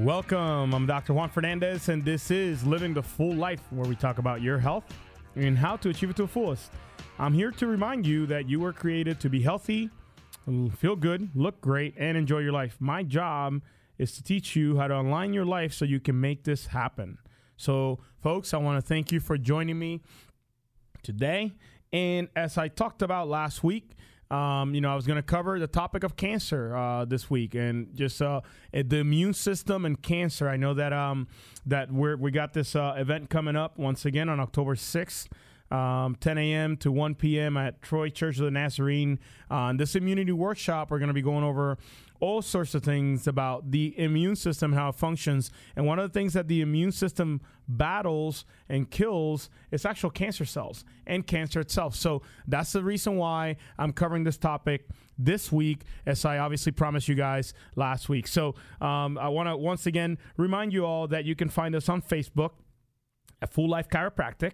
[0.00, 0.74] Welcome.
[0.74, 1.14] I'm Dr.
[1.14, 4.84] Juan Fernandez, and this is Living the Full Life, where we talk about your health
[5.36, 6.70] and how to achieve it to the fullest.
[7.18, 9.88] I'm here to remind you that you were created to be healthy,
[10.76, 12.76] feel good, look great, and enjoy your life.
[12.78, 13.62] My job
[13.96, 17.16] is to teach you how to align your life so you can make this happen.
[17.56, 20.02] So, folks, I want to thank you for joining me
[21.02, 21.54] today.
[21.90, 23.95] And as I talked about last week,
[24.30, 27.54] um, you know, I was going to cover the topic of cancer uh, this week
[27.54, 28.40] and just uh,
[28.72, 30.48] the immune system and cancer.
[30.48, 31.28] I know that um,
[31.64, 35.28] that we we got this uh, event coming up once again on October 6th.
[35.68, 36.76] Um, 10 a.m.
[36.76, 37.56] to 1 p.m.
[37.56, 39.18] at Troy Church of the Nazarene.
[39.50, 41.76] Uh, this immunity workshop, we're going to be going over
[42.20, 45.50] all sorts of things about the immune system, how it functions.
[45.74, 50.44] And one of the things that the immune system battles and kills is actual cancer
[50.44, 51.94] cells and cancer itself.
[51.94, 57.08] So that's the reason why I'm covering this topic this week, as I obviously promised
[57.08, 58.26] you guys last week.
[58.26, 61.88] So um, I want to once again remind you all that you can find us
[61.88, 62.50] on Facebook
[63.42, 64.52] at Full Life Chiropractic.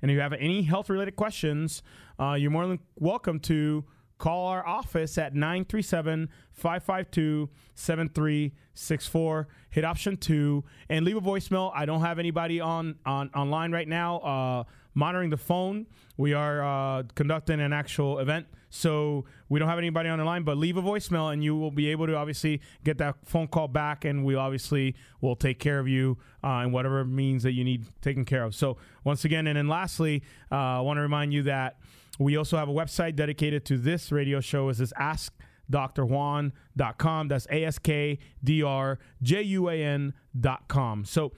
[0.00, 1.82] And if you have any health related questions,
[2.18, 3.84] uh, you're more than welcome to
[4.22, 9.48] call our office at 937 552 7364.
[9.70, 11.72] Hit option two and leave a voicemail.
[11.74, 15.86] I don't have anybody on, on online right now uh, monitoring the phone.
[16.16, 18.46] We are uh, conducting an actual event.
[18.70, 21.72] So we don't have anybody on the line, but leave a voicemail and you will
[21.72, 25.80] be able to obviously get that phone call back, and we obviously will take care
[25.80, 28.54] of you uh, in whatever means that you need taken care of.
[28.54, 31.76] So once again, and then lastly, uh, I want to remind you that
[32.18, 34.68] we also have a website dedicated to this radio show.
[34.68, 37.28] Is this askdrjuan.com.
[37.28, 41.04] That's A S K D R J U A N.com.
[41.04, 41.32] So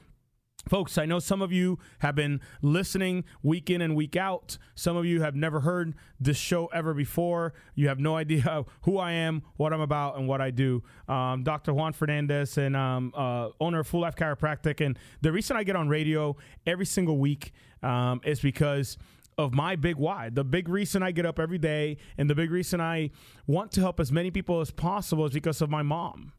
[0.69, 4.57] Folks, I know some of you have been listening week in and week out.
[4.75, 7.53] Some of you have never heard this show ever before.
[7.75, 10.83] You have no idea who I am, what I'm about, and what I do.
[11.07, 11.75] Um, Dr.
[11.75, 14.85] Juan Fernandez and um, uh, owner of Full Life Chiropractic.
[14.85, 16.35] And the reason I get on radio
[16.67, 17.53] every single week
[17.83, 18.97] um, is because
[19.37, 20.31] of my big why.
[20.31, 23.11] The big reason I get up every day and the big reason I
[23.47, 26.33] want to help as many people as possible is because of my mom.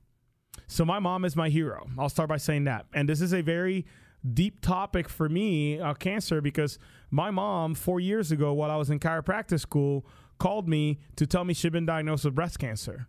[0.67, 1.87] So my mom is my hero.
[1.97, 2.85] I'll start by saying that.
[2.93, 3.85] And this is a very
[4.33, 6.79] deep topic for me, uh, cancer, because
[7.11, 10.05] my mom, four years ago, while I was in chiropractic school,
[10.39, 13.07] called me to tell me she'd been diagnosed with breast cancer.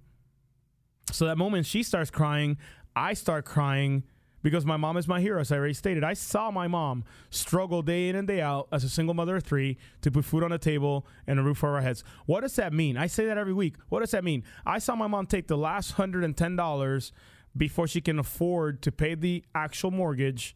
[1.13, 2.59] So that moment she starts crying,
[2.95, 4.05] I start crying
[4.47, 6.05] because my mom is my hero, as I already stated.
[6.05, 9.43] I saw my mom struggle day in and day out as a single mother of
[9.43, 12.05] three to put food on the table and a roof over our heads.
[12.27, 12.97] What does that mean?
[12.97, 13.75] I say that every week.
[13.89, 14.45] What does that mean?
[14.65, 17.13] I saw my mom take the last $110
[17.57, 20.55] before she can afford to pay the actual mortgage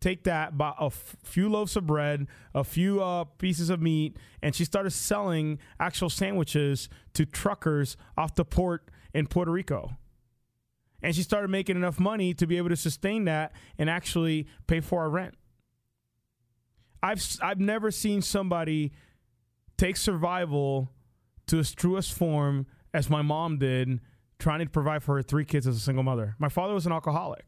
[0.00, 4.16] take that, buy a f- few loaves of bread, a few uh, pieces of meat,
[4.42, 9.96] and she started selling actual sandwiches to truckers off the port in Puerto Rico
[11.06, 14.80] and she started making enough money to be able to sustain that and actually pay
[14.80, 15.36] for our rent.
[17.00, 18.90] I've I've never seen somebody
[19.78, 20.90] take survival
[21.46, 24.00] to its truest form as my mom did,
[24.40, 26.34] trying to provide for her three kids as a single mother.
[26.40, 27.44] My father was an alcoholic.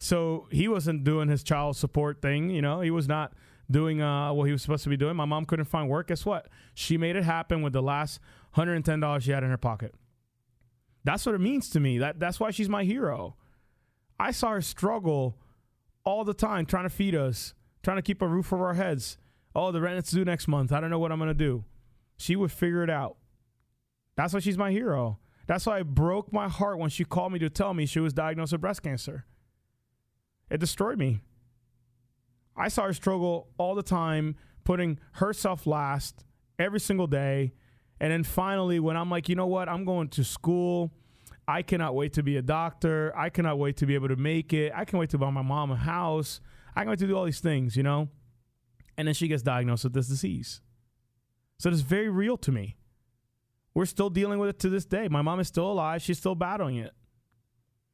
[0.00, 3.32] So he wasn't doing his child support thing, you know, he was not
[3.70, 5.14] doing uh, what he was supposed to be doing.
[5.14, 6.08] My mom couldn't find work.
[6.08, 6.48] Guess what?
[6.74, 8.18] She made it happen with the last
[8.56, 9.94] $110 she had in her pocket.
[11.04, 11.98] That's what it means to me.
[11.98, 13.36] That that's why she's my hero.
[14.18, 15.36] I saw her struggle
[16.04, 19.16] all the time trying to feed us, trying to keep a roof over our heads.
[19.54, 20.72] Oh, the rent is due next month.
[20.72, 21.64] I don't know what I'm gonna do.
[22.16, 23.16] She would figure it out.
[24.16, 25.18] That's why she's my hero.
[25.46, 28.12] That's why it broke my heart when she called me to tell me she was
[28.12, 29.24] diagnosed with breast cancer.
[30.50, 31.20] It destroyed me.
[32.56, 36.24] I saw her struggle all the time, putting herself last
[36.58, 37.52] every single day,
[38.00, 40.92] and then finally, when I'm like, you know what, I'm going to school.
[41.50, 43.12] I cannot wait to be a doctor.
[43.16, 44.72] I cannot wait to be able to make it.
[44.72, 46.40] I can't wait to buy my mom a house.
[46.76, 48.08] I can wait to do all these things, you know?
[48.96, 50.60] And then she gets diagnosed with this disease.
[51.58, 52.76] So it's very real to me.
[53.74, 55.08] We're still dealing with it to this day.
[55.08, 56.02] My mom is still alive.
[56.02, 56.92] She's still battling it.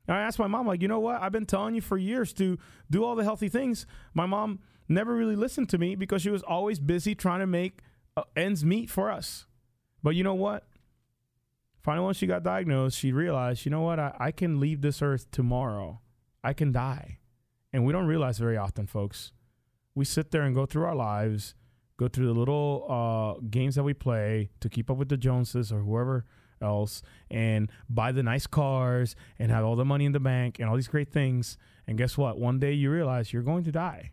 [0.07, 1.23] And I asked my mom, like, you know what?
[1.23, 2.59] I've been telling you for years to
[2.91, 3.87] do all the healthy things.
[4.13, 7.81] My mom never really listened to me because she was always busy trying to make
[8.19, 9.47] uh, ends meet for us.
[10.03, 10.69] But you know what?
[11.87, 14.01] Finally, once she got diagnosed, she realized, you know what?
[14.01, 16.01] I, I can leave this earth tomorrow.
[16.43, 17.21] I can die.
[17.73, 19.31] And we don't realize very often, folks.
[19.95, 21.55] We sit there and go through our lives,
[21.97, 25.73] go through the little uh, games that we play to keep up with the Joneses
[25.73, 26.27] or whoever
[26.61, 30.69] else, and buy the nice cars and have all the money in the bank and
[30.69, 31.57] all these great things.
[31.87, 32.37] And guess what?
[32.37, 34.11] One day you realize you're going to die.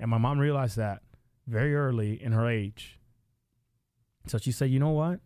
[0.00, 1.02] And my mom realized that
[1.46, 2.98] very early in her age.
[4.26, 5.20] So she said, you know what?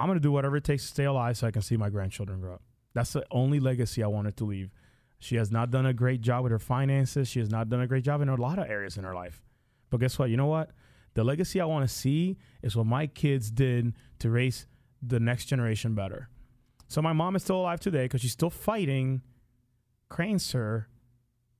[0.00, 1.90] I'm going to do whatever it takes to stay alive so I can see my
[1.90, 2.62] grandchildren grow up.
[2.94, 4.70] That's the only legacy I wanted to leave.
[5.18, 7.28] She has not done a great job with her finances.
[7.28, 9.44] She has not done a great job in a lot of areas in her life.
[9.90, 10.30] But guess what?
[10.30, 10.70] You know what?
[11.12, 14.66] The legacy I want to see is what my kids did to raise
[15.02, 16.30] the next generation better.
[16.88, 19.20] So my mom is still alive today because she's still fighting
[20.10, 20.88] cancer.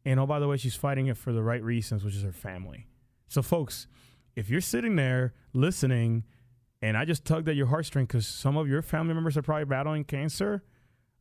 [0.06, 2.32] And oh, by the way, she's fighting it for the right reasons, which is her
[2.32, 2.87] family.
[3.28, 3.87] So, folks,
[4.34, 6.25] if you're sitting there listening
[6.82, 9.67] and I just tugged at your heartstring because some of your family members are probably
[9.67, 10.62] battling cancer,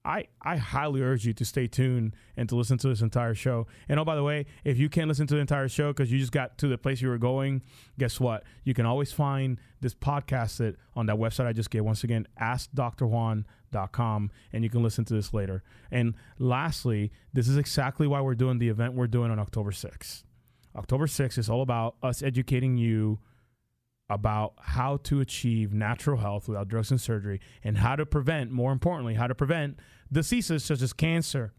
[0.05, 3.67] I, I highly urge you to stay tuned and to listen to this entire show.
[3.89, 6.19] And oh, by the way, if you can't listen to the entire show because you
[6.19, 7.61] just got to the place you were going,
[7.97, 8.43] guess what?
[8.63, 11.83] You can always find this podcast on that website I just gave.
[11.83, 15.63] Once again, askdrjuan.com, and you can listen to this later.
[15.91, 20.23] And lastly, this is exactly why we're doing the event we're doing on October 6th.
[20.75, 23.19] October 6th is all about us educating you
[24.09, 28.71] about how to achieve natural health without drugs and surgery and how to prevent, more
[28.71, 29.77] importantly, how to prevent
[30.11, 31.53] diseases such as cancer,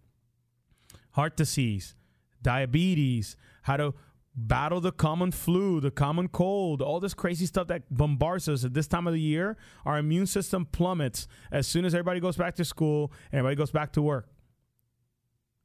[1.13, 1.95] heart disease,
[2.43, 3.95] diabetes, how to
[4.35, 8.75] battle the common flu, the common cold, all this crazy stuff that bombards us at
[8.75, 9.57] this time of the year.
[9.85, 13.71] Our immune system plummets as soon as everybody goes back to school and everybody goes
[13.71, 14.29] back to work.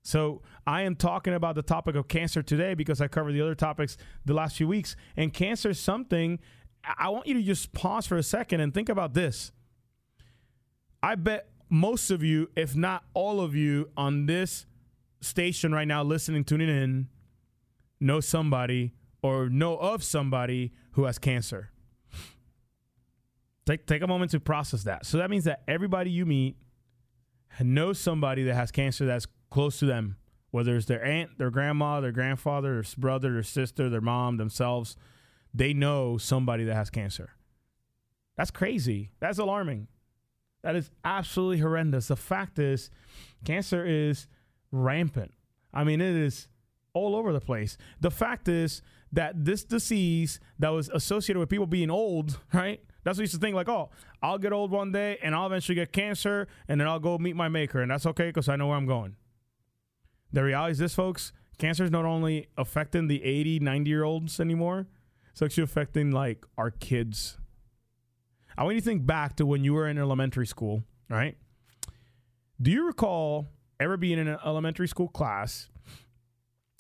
[0.03, 3.55] So I am talking about the topic of cancer today because I covered the other
[3.55, 4.95] topics the last few weeks.
[5.17, 6.39] And cancer is something
[6.97, 9.51] I want you to just pause for a second and think about this.
[11.01, 14.65] I bet most of you, if not all of you, on this
[15.21, 17.07] station right now, listening, tuning in,
[17.99, 21.71] know somebody or know of somebody who has cancer.
[23.65, 25.05] Take, take a moment to process that.
[25.05, 26.55] So that means that everybody you meet
[27.59, 30.17] knows somebody that has cancer that's close to them,
[30.51, 34.95] whether it's their aunt, their grandma, their grandfather, their brother, their sister, their mom, themselves
[35.55, 37.31] they know somebody that has cancer.
[38.35, 39.11] That's crazy.
[39.21, 39.87] That's alarming.
[40.63, 42.09] That is absolutely horrendous.
[42.09, 42.89] The fact is,
[43.45, 44.27] cancer is
[44.71, 45.31] rampant.
[45.73, 46.49] I mean, it is
[46.93, 47.77] all over the place.
[48.01, 48.81] The fact is
[49.13, 52.81] that this disease that was associated with people being old, right?
[53.03, 53.91] That's what we used to think like, oh,
[54.21, 57.35] I'll get old one day and I'll eventually get cancer and then I'll go meet
[57.35, 59.15] my maker and that's okay because I know where I'm going.
[60.33, 64.39] The reality is this, folks, cancer is not only affecting the 80, 90 year olds
[64.39, 64.87] anymore,
[65.35, 67.37] it's actually affecting like our kids.
[68.57, 71.35] I want you to think back to when you were in elementary school, right?
[72.61, 75.67] Do you recall ever being in an elementary school class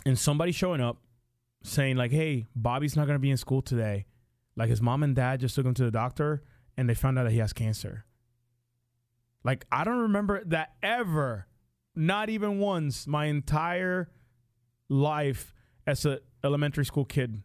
[0.05, 1.01] and somebody showing up
[1.63, 4.05] saying like, "Hey, Bobby's not going to be in school today."
[4.55, 6.41] Like his mom and dad just took him to the doctor
[6.77, 8.05] and they found out that he has cancer.
[9.43, 11.47] Like I don't remember that ever,
[11.93, 14.09] not even once my entire
[14.87, 15.53] life
[15.85, 17.41] as a elementary school kid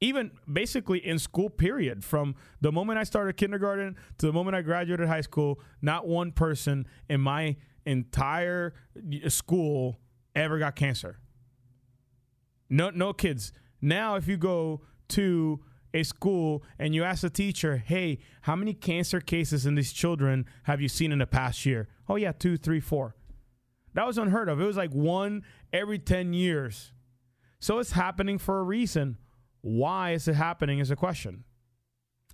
[0.00, 4.62] even basically in school period from the moment i started kindergarten to the moment i
[4.62, 7.56] graduated high school not one person in my
[7.86, 8.74] entire
[9.28, 9.98] school
[10.34, 11.18] ever got cancer.
[12.68, 13.52] No no kids.
[13.80, 15.60] Now if you go to
[15.92, 20.46] a school and you ask the teacher hey how many cancer cases in these children
[20.64, 21.88] have you seen in the past year?
[22.08, 23.16] Oh yeah two three four.
[23.94, 24.60] That was unheard of.
[24.60, 26.92] It was like one every 10 years.
[27.58, 29.18] So it's happening for a reason
[29.62, 31.44] why is it happening is a question.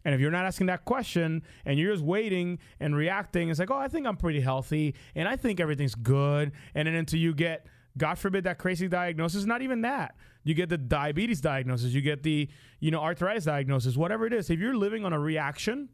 [0.05, 3.73] And if you're not asking that question and you're just waiting and reacting, it's like,
[3.73, 6.53] oh, I think I'm pretty healthy and I think everything's good.
[6.75, 7.67] And then until you get,
[7.99, 10.15] God forbid, that crazy diagnosis, not even that.
[10.45, 14.49] You get the diabetes diagnosis, you get the, you know, arthritis diagnosis, whatever it is.
[14.49, 15.89] If you're living on a reaction,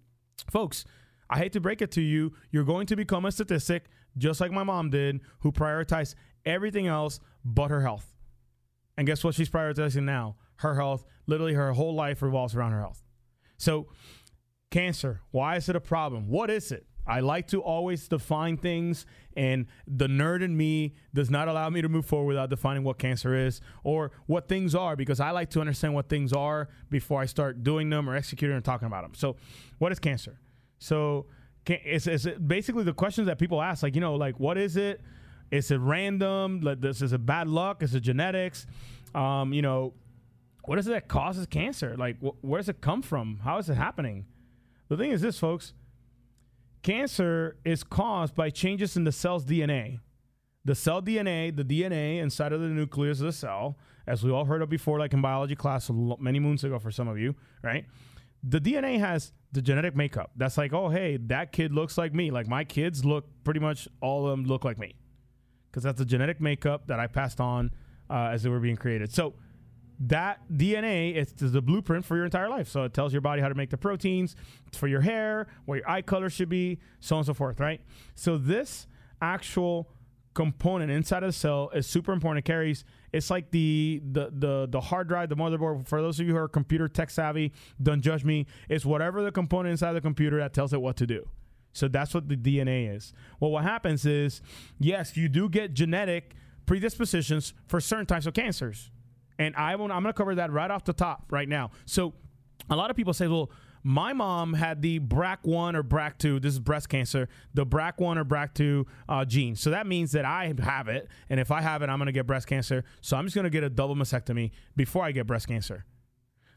[0.50, 0.84] folks,
[1.30, 3.86] I hate to break it to you, you're going to become a statistic
[4.18, 8.12] just like my mom did, who prioritized everything else but her health.
[8.98, 10.36] And guess what she's prioritizing now?
[10.62, 11.04] her health.
[11.26, 13.02] Literally, her whole life revolves around her health.
[13.56, 13.88] So,
[14.70, 16.28] cancer, why is it a problem?
[16.28, 16.86] What is it?
[17.06, 21.82] I like to always define things, and the nerd in me does not allow me
[21.82, 25.50] to move forward without defining what cancer is or what things are because I like
[25.50, 29.02] to understand what things are before I start doing them or executing or talking about
[29.02, 29.14] them.
[29.14, 29.36] So,
[29.78, 30.38] what is cancer?
[30.78, 31.26] So,
[31.66, 35.00] it's, it's basically the questions that people ask, like, you know, like, what is it?
[35.50, 36.60] Is it random?
[36.60, 37.82] Like, this is a bad luck?
[37.82, 38.66] Is it genetics?
[39.14, 39.92] Um, you know,
[40.64, 41.97] what is it that causes cancer?
[41.97, 43.40] Like, wh- where does it come from?
[43.45, 44.26] How is it happening?
[44.88, 45.73] The thing is this, folks
[46.83, 50.00] cancer is caused by changes in the cell's DNA.
[50.64, 53.76] The cell DNA, the DNA inside of the nucleus of the cell,
[54.07, 57.09] as we all heard of before, like in biology class many moons ago for some
[57.09, 57.85] of you, right?
[58.45, 60.33] The DNA has the genetic makeup.
[60.37, 62.31] That's like, oh, hey, that kid looks like me.
[62.31, 64.95] Like my kids look pretty much all of them look like me
[65.71, 67.71] because that's the genetic makeup that I passed on
[68.11, 69.12] uh, as they were being created.
[69.12, 69.35] So
[70.09, 72.68] that DNA is the blueprint for your entire life.
[72.68, 74.35] So it tells your body how to make the proteins
[74.73, 77.80] for your hair, what your eye color should be, so on and so forth, right?
[78.14, 78.87] So this
[79.21, 79.88] actual
[80.35, 82.44] component inside of the cell is super important.
[82.44, 85.87] It carries it's like the the the the hard drive, the motherboard.
[85.87, 88.47] For those of you who are computer tech savvy, don't judge me.
[88.68, 91.28] It's whatever the component inside the computer that tells it what to do.
[91.75, 93.12] So that's what the DNA is.
[93.40, 94.42] Well, what happens is,
[94.78, 96.35] yes, you do get genetic
[96.66, 98.90] predispositions for certain types of cancers.
[99.42, 101.70] And I will, I'm going to cover that right off the top right now.
[101.84, 102.14] So
[102.70, 103.50] a lot of people say, well,
[103.82, 106.40] my mom had the BRCA1 or BRCA2.
[106.40, 107.28] This is breast cancer.
[107.54, 109.56] The BRCA1 or BRCA2 uh, gene.
[109.56, 112.12] So that means that I have it, and if I have it, I'm going to
[112.12, 112.84] get breast cancer.
[113.00, 115.84] So I'm just going to get a double mastectomy before I get breast cancer.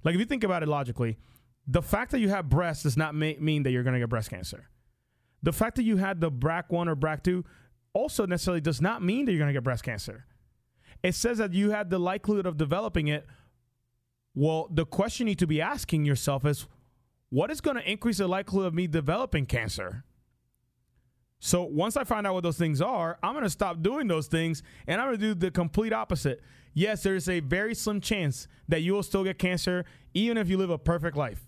[0.04, 1.18] Like if you think about it logically,
[1.66, 4.10] the fact that you have breasts does not ma- mean that you're going to get
[4.10, 4.70] breast cancer.
[5.42, 7.44] The fact that you had the BRCA1 or BRCA2
[7.94, 10.26] also necessarily does not mean that you're going to get breast cancer.
[11.06, 13.28] It says that you had the likelihood of developing it.
[14.34, 16.66] Well, the question you need to be asking yourself is
[17.30, 20.04] what is going to increase the likelihood of me developing cancer?
[21.38, 24.26] So once I find out what those things are, I'm going to stop doing those
[24.26, 26.42] things and I'm going to do the complete opposite.
[26.74, 29.86] Yes, there's a very slim chance that you will still get cancer
[30.16, 31.45] even if you live a perfect life.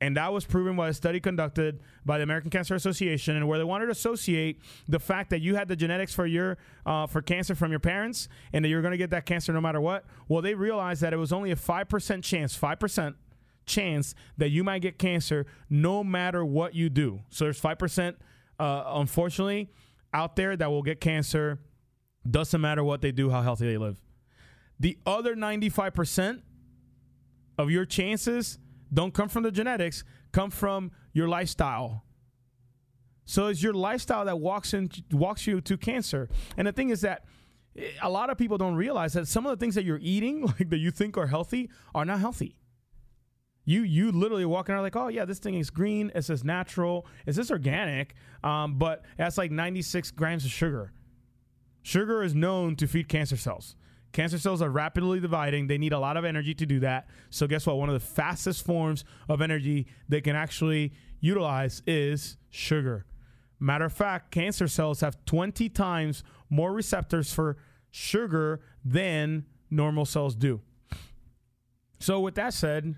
[0.00, 3.58] And that was proven by a study conducted by the American Cancer Association, and where
[3.58, 7.22] they wanted to associate the fact that you had the genetics for your uh, for
[7.22, 10.04] cancer from your parents, and that you're going to get that cancer no matter what.
[10.28, 13.16] Well, they realized that it was only a five percent chance, five percent
[13.66, 17.20] chance that you might get cancer no matter what you do.
[17.30, 18.14] So there's 5%,
[18.58, 19.70] uh, unfortunately,
[20.12, 21.60] out there that will get cancer.
[22.28, 24.00] Doesn't matter what they do, how healthy they live.
[24.80, 26.42] The other 95%
[27.58, 28.58] of your chances
[28.94, 32.04] don't come from the genetics, come from your lifestyle.
[33.24, 36.28] So it's your lifestyle that walks in walks you to cancer.
[36.56, 37.24] And the thing is that
[37.76, 40.42] eh, a lot of people don't realize that some of the things that you're eating,
[40.46, 42.56] like that you think are healthy, are not healthy.
[43.64, 46.12] You you literally walking around like, oh yeah, this thing is green.
[46.14, 47.06] It says natural.
[47.26, 48.14] Is this organic?
[48.42, 50.92] Um, but that's like 96 grams of sugar.
[51.82, 53.74] Sugar is known to feed cancer cells.
[54.14, 55.66] Cancer cells are rapidly dividing.
[55.66, 57.08] They need a lot of energy to do that.
[57.30, 57.78] So guess what?
[57.78, 63.06] One of the fastest forms of energy they can actually utilize is sugar.
[63.58, 67.56] Matter of fact, cancer cells have 20 times more receptors for
[67.90, 70.60] sugar than normal cells do.
[71.98, 72.94] So with that said,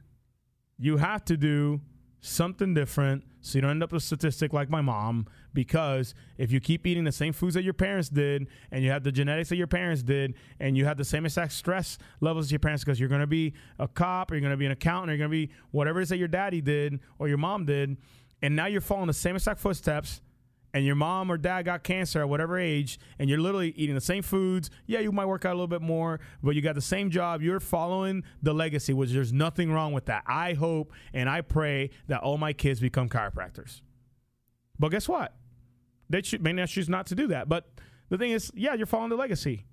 [0.78, 1.80] you have to do
[2.20, 6.50] something different so you don't end up with a statistic like my mom because if
[6.50, 9.48] you keep eating the same foods that your parents did and you have the genetics
[9.48, 12.82] that your parents did and you have the same exact stress levels as your parents
[12.82, 15.14] because you're going to be a cop or you're going to be an accountant or
[15.14, 17.96] you're going to be whatever it is that your daddy did or your mom did
[18.42, 20.20] and now you're following the same exact footsteps
[20.76, 24.00] and your mom or dad got cancer at whatever age, and you're literally eating the
[24.00, 26.82] same foods, yeah, you might work out a little bit more, but you got the
[26.82, 27.40] same job.
[27.40, 30.22] You're following the legacy, which there's nothing wrong with that.
[30.26, 33.80] I hope and I pray that all my kids become chiropractors.
[34.78, 35.34] But guess what?
[36.10, 37.48] They should, may not choose not to do that.
[37.48, 37.70] But
[38.10, 39.64] the thing is, yeah, you're following the legacy.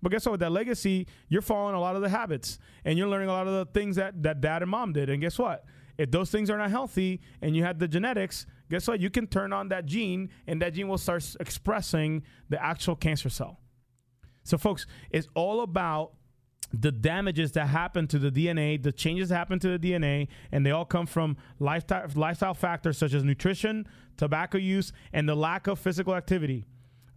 [0.00, 0.32] But guess what?
[0.32, 3.46] With that legacy, you're following a lot of the habits and you're learning a lot
[3.46, 5.10] of the things that, that dad and mom did.
[5.10, 5.66] And guess what?
[5.98, 9.00] If those things are not healthy and you had the genetics, guess what?
[9.00, 13.28] You can turn on that gene and that gene will start expressing the actual cancer
[13.28, 13.60] cell.
[14.44, 16.12] So, folks, it's all about
[16.72, 20.64] the damages that happen to the DNA, the changes that happen to the DNA, and
[20.64, 25.66] they all come from lifestyle, lifestyle factors such as nutrition, tobacco use, and the lack
[25.66, 26.66] of physical activity,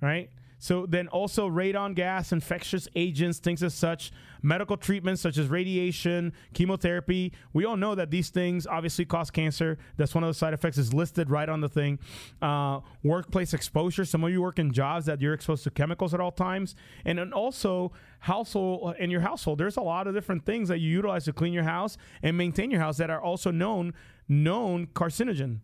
[0.02, 0.30] right?
[0.62, 4.12] So then also radon gas, infectious agents, things as such,
[4.44, 7.34] medical treatments such as radiation, chemotherapy.
[7.52, 9.80] We all know that these things obviously cause cancer.
[9.98, 11.98] That's one of the side effects is listed right on the thing.
[12.44, 14.06] Uh, workplace exposure.
[14.06, 16.76] Some of you work in jobs that you're exposed to chemicals at all times.
[17.06, 19.58] And then also household in your household.
[19.58, 22.70] There's a lot of different things that you utilize to clean your house and maintain
[22.70, 23.96] your house that are also known
[24.28, 25.62] known carcinogen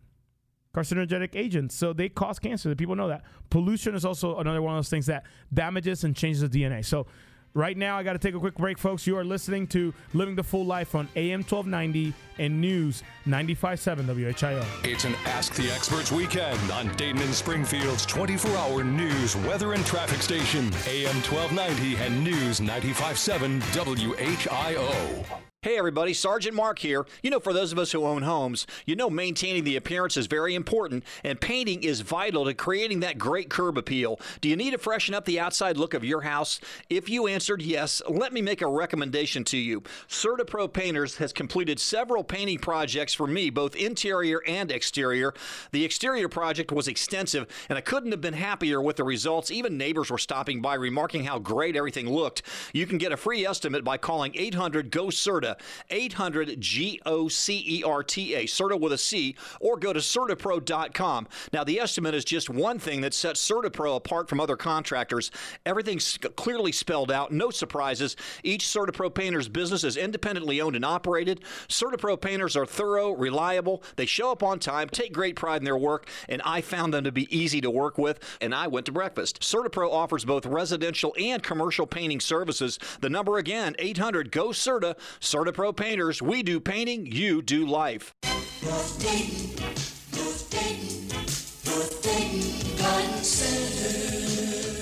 [0.78, 1.76] carcinogenic agents.
[1.76, 2.70] So they cause cancer.
[2.70, 3.24] The people know that.
[3.50, 6.86] Pollution is also another one of those things that damages and changes the DNA.
[6.86, 7.08] So
[7.54, 9.08] right now, I got to take a quick break, folks.
[9.08, 14.64] You are listening to Living the Full Life on AM 1290 and News 95.7 WHIO.
[14.84, 19.84] It's an Ask the Experts weekend on Dayton and Springfield's 24 hour news, weather, and
[19.86, 20.66] traffic station.
[20.88, 25.47] AM 1290 and News 95.7 WHIO.
[25.68, 27.06] Hey everybody, Sergeant Mark here.
[27.22, 30.26] You know, for those of us who own homes, you know maintaining the appearance is
[30.26, 34.18] very important, and painting is vital to creating that great curb appeal.
[34.40, 36.62] Do you need to freshen up the outside look of your house?
[36.90, 39.84] If you answered yes, let me make a recommendation to you.
[40.08, 45.34] CertaPro Painters has completed several painting projects for me, both interior and exterior.
[45.74, 49.52] The exterior project was extensive, and I couldn't have been happier with the results.
[49.52, 52.44] Even neighbors were stopping by remarking how great everything looked.
[52.72, 55.57] You can get a free estimate by calling 800 GO CERTA.
[55.90, 60.00] 800 G O C E R T A, CERTA with a C, or go to
[60.00, 61.28] CertaPro.com.
[61.54, 65.32] Now, the estimate is just one thing that sets CertaPro apart from other contractors.
[65.66, 68.16] Everything's clearly spelled out, no surprises.
[68.44, 71.42] Each CertaPro painter's business is independently owned and operated.
[71.68, 75.78] CertaPro painters are thorough, reliable, they show up on time, take great pride in their
[75.78, 78.92] work, and I found them to be easy to work with, and I went to
[78.92, 79.42] breakfast.
[79.42, 82.80] CertaPro offers both residential and commercial painting services.
[83.02, 84.96] The number again, 800 GO CERTA,
[85.38, 88.16] CertaPro Pro Painters, we do painting, you do life.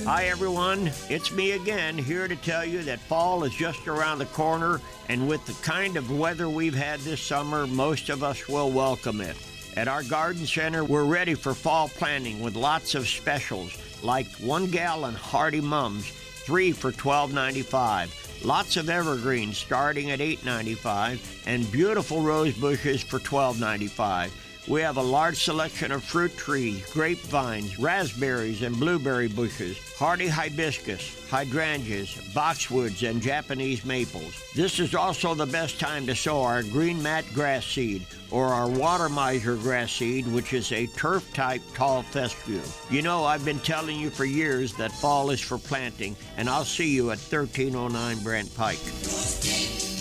[0.06, 0.92] Hi, everyone.
[1.10, 5.28] It's me again, here to tell you that fall is just around the corner, and
[5.28, 9.36] with the kind of weather we've had this summer, most of us will welcome it.
[9.76, 14.68] At our garden center, we're ready for fall planting with lots of specials like one
[14.68, 22.54] gallon Hardy Mums, three for $12.95 Lots of evergreens starting at $8.95 and beautiful rose
[22.54, 24.30] bushes for $12.95.
[24.67, 31.29] We have a large selection of fruit trees, grapevines, raspberries, and blueberry bushes, hardy hibiscus,
[31.29, 34.41] hydrangeas, boxwoods, and Japanese maples.
[34.55, 38.67] This is also the best time to sow our green mat grass seed or our
[38.67, 42.62] water miser grass seed, which is a turf type tall fescue.
[42.89, 46.65] You know, I've been telling you for years that fall is for planting, and I'll
[46.65, 49.95] see you at 1309 Brandt Pike.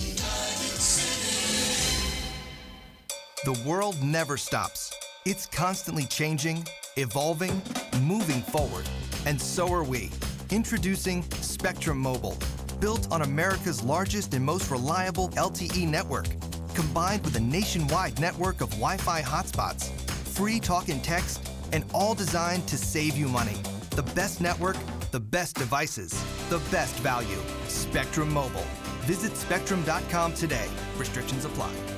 [3.44, 4.90] The world never stops.
[5.26, 7.60] It's constantly changing, evolving,
[8.00, 8.88] moving forward.
[9.26, 10.10] And so are we.
[10.48, 12.38] Introducing Spectrum Mobile,
[12.80, 16.26] built on America's largest and most reliable LTE network,
[16.72, 22.14] combined with a nationwide network of Wi Fi hotspots, free talk and text, and all
[22.14, 23.58] designed to save you money.
[23.90, 24.78] The best network,
[25.10, 26.12] the best devices,
[26.48, 27.42] the best value.
[27.68, 28.64] Spectrum Mobile.
[29.02, 30.66] Visit spectrum.com today.
[30.96, 31.93] Restrictions apply.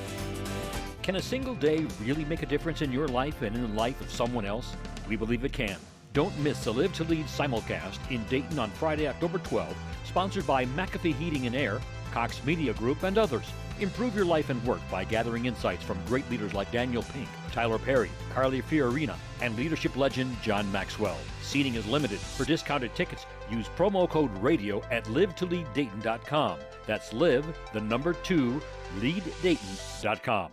[1.07, 4.01] Can a single day really make a difference in your life and in the life
[4.01, 4.75] of someone else?
[5.07, 5.77] We believe it can.
[6.11, 10.65] Don't miss the Live to Lead simulcast in Dayton on Friday, October 12th, sponsored by
[10.65, 11.79] McAfee Heating and Air,
[12.11, 13.45] Cox Media Group, and others.
[13.79, 17.79] Improve your life and work by gathering insights from great leaders like Daniel Pink, Tyler
[17.79, 21.19] Perry, Carly Fiorina, and leadership legend John Maxwell.
[21.41, 22.19] Seating is limited.
[22.19, 26.59] For discounted tickets, use promo code RADIO at livetoleaddayton.com.
[26.85, 28.61] That's live, the number two,
[28.99, 30.51] leaddayton.com.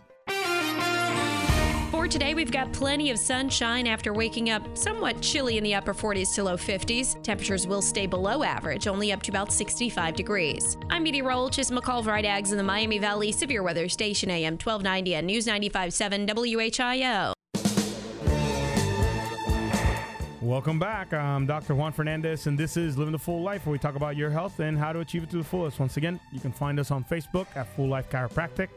[2.05, 5.91] For today, we've got plenty of sunshine after waking up somewhat chilly in the upper
[5.91, 7.19] 40s to low 50s.
[7.23, 10.77] Temperatures will stay below average, only up to about 65 degrees.
[10.91, 15.47] I'm meteorologist McCall Vrydaghs in the Miami Valley Severe Weather Station AM 1290 and News
[15.47, 17.33] 95.7 WHIO.
[20.41, 21.11] Welcome back.
[21.11, 21.73] I'm Dr.
[21.73, 24.59] Juan Fernandez, and this is Living the Full Life, where we talk about your health
[24.59, 25.79] and how to achieve it to the fullest.
[25.79, 28.67] Once again, you can find us on Facebook at Full Life Chiropractic.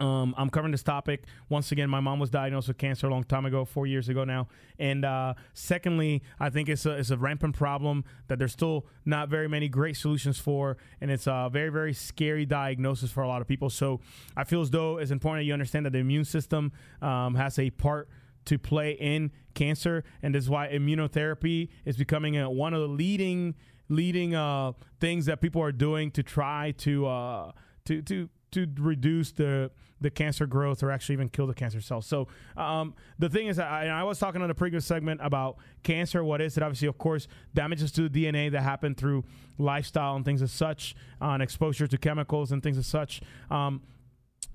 [0.00, 1.88] Um, I'm covering this topic once again.
[1.88, 4.48] My mom was diagnosed with cancer a long time ago, four years ago now.
[4.78, 9.28] And uh, secondly, I think it's a, it's a rampant problem that there's still not
[9.28, 13.40] very many great solutions for, and it's a very very scary diagnosis for a lot
[13.40, 13.70] of people.
[13.70, 14.00] So
[14.36, 17.58] I feel as though it's important that you understand that the immune system um, has
[17.58, 18.08] a part
[18.46, 22.88] to play in cancer, and this is why immunotherapy is becoming a, one of the
[22.88, 23.54] leading
[23.88, 27.52] leading uh, things that people are doing to try to uh,
[27.84, 32.06] to to to reduce the the cancer growth or actually even kill the cancer cells.
[32.06, 36.22] So um, the thing is, I, I, was talking on the previous segment about cancer.
[36.22, 36.62] What is it?
[36.62, 39.24] Obviously, of course, damages to the DNA that happen through
[39.56, 43.22] lifestyle and things as such, on exposure to chemicals and things as such.
[43.50, 43.82] Um,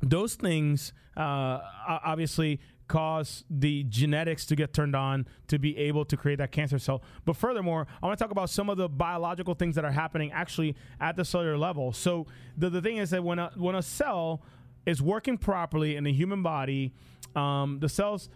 [0.02, 2.60] those things uh, obviously
[2.90, 7.02] cause the genetics to get turned on to be able to create that cancer cell.
[7.24, 10.34] But furthermore, I want to talk about some of the biological things that are happening
[10.34, 11.94] actually at the cellular level.
[11.94, 14.42] So the, the thing is that when a, when a cell
[14.86, 16.94] is working properly in the human body,
[17.36, 18.28] um, the cells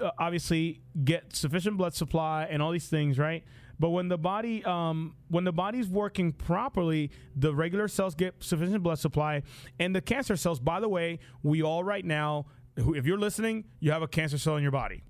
[0.00, 3.44] uh, obviously get sufficient blood supply and all these things, right?
[3.80, 8.82] But when the body um, when the body's working properly, the regular cells get sufficient
[8.82, 9.42] blood supply,
[9.78, 10.58] and the cancer cells.
[10.58, 12.46] By the way, we all right now,
[12.78, 15.02] if you're listening, you have a cancer cell in your body.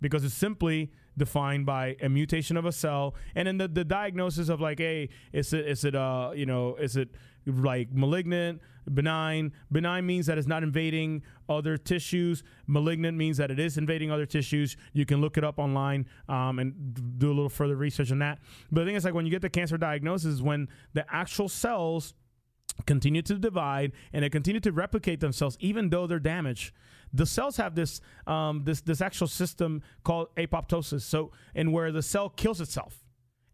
[0.00, 3.14] Because it's simply defined by a mutation of a cell.
[3.34, 6.76] And then the, the diagnosis of like hey is it is it uh you know
[6.76, 7.08] is it
[7.44, 8.60] like malignant
[8.94, 9.52] benign?
[9.70, 12.42] Benign means that it's not invading other tissues.
[12.66, 14.76] Malignant means that it is invading other tissues.
[14.92, 18.38] You can look it up online um, and do a little further research on that.
[18.70, 22.14] But the thing is like when you get the cancer diagnosis when the actual cells
[22.86, 26.72] continue to divide and they continue to replicate themselves even though they're damaged
[27.12, 32.02] the cells have this um, this this actual system called apoptosis so and where the
[32.02, 33.04] cell kills itself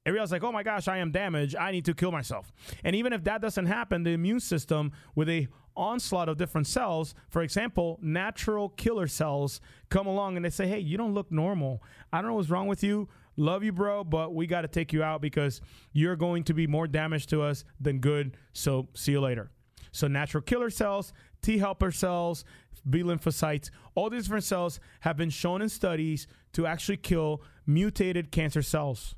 [0.04, 1.56] It Everybody's like, oh my gosh, I am damaged.
[1.56, 2.52] I need to kill myself.
[2.84, 7.14] And even if that doesn't happen, the immune system with a onslaught of different cells,
[7.30, 11.82] for example, natural killer cells come along and they say, hey, you don't look normal.
[12.12, 13.08] I don't know what's wrong with you.
[13.36, 15.60] Love you, bro, but we got to take you out because
[15.92, 18.36] you're going to be more damage to us than good.
[18.52, 19.50] So see you later.
[19.90, 21.12] So natural killer cells,
[21.44, 22.42] T helper cells,
[22.88, 28.33] B lymphocytes, all these different cells have been shown in studies to actually kill mutated
[28.33, 29.14] cancer cells.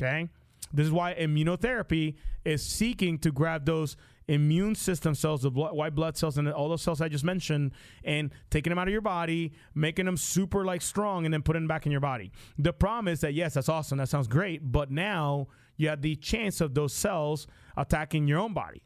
[0.00, 0.30] Okay.
[0.72, 5.94] This is why immunotherapy is seeking to grab those immune system cells, the blood, white
[5.94, 9.02] blood cells, and all those cells I just mentioned, and taking them out of your
[9.02, 12.32] body, making them super like strong, and then putting them back in your body.
[12.58, 16.16] The problem is that yes, that's awesome, that sounds great, but now you have the
[16.16, 18.82] chance of those cells attacking your own body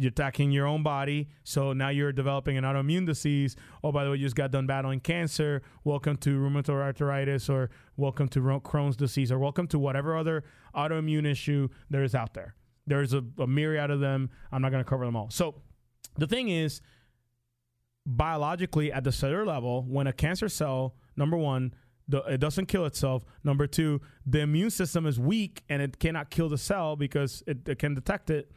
[0.00, 1.28] you're attacking your own body.
[1.44, 3.54] So now you're developing an autoimmune disease.
[3.84, 5.60] Oh, by the way, you just got done battling cancer.
[5.84, 11.26] Welcome to rheumatoid arthritis, or welcome to Crohn's disease, or welcome to whatever other autoimmune
[11.26, 12.54] issue there is out there.
[12.86, 14.30] There's a, a myriad of them.
[14.50, 15.28] I'm not going to cover them all.
[15.28, 15.56] So
[16.16, 16.80] the thing is,
[18.06, 21.74] biologically, at the cellular level, when a cancer cell, number one,
[22.26, 23.22] it doesn't kill itself.
[23.44, 27.68] Number two, the immune system is weak and it cannot kill the cell because it,
[27.68, 28.50] it can detect it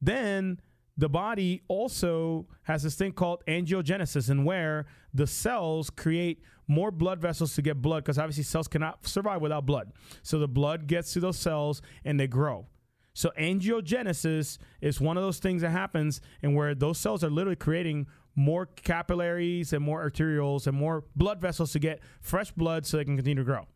[0.00, 0.60] then
[0.96, 7.20] the body also has this thing called angiogenesis, and where the cells create more blood
[7.20, 9.92] vessels to get blood, because obviously cells cannot survive without blood.
[10.22, 12.66] So the blood gets to those cells and they grow.
[13.12, 17.56] So angiogenesis is one of those things that happens, and where those cells are literally
[17.56, 22.96] creating more capillaries and more arterioles and more blood vessels to get fresh blood so
[22.96, 23.66] they can continue to grow.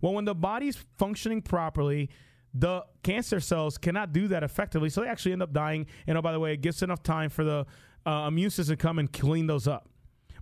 [0.00, 2.10] Well, when the body's functioning properly,
[2.58, 5.86] the cancer cells cannot do that effectively, so they actually end up dying.
[6.06, 7.66] And oh, by the way, it gives enough time for the
[8.06, 9.88] uh, immune system to come and clean those up.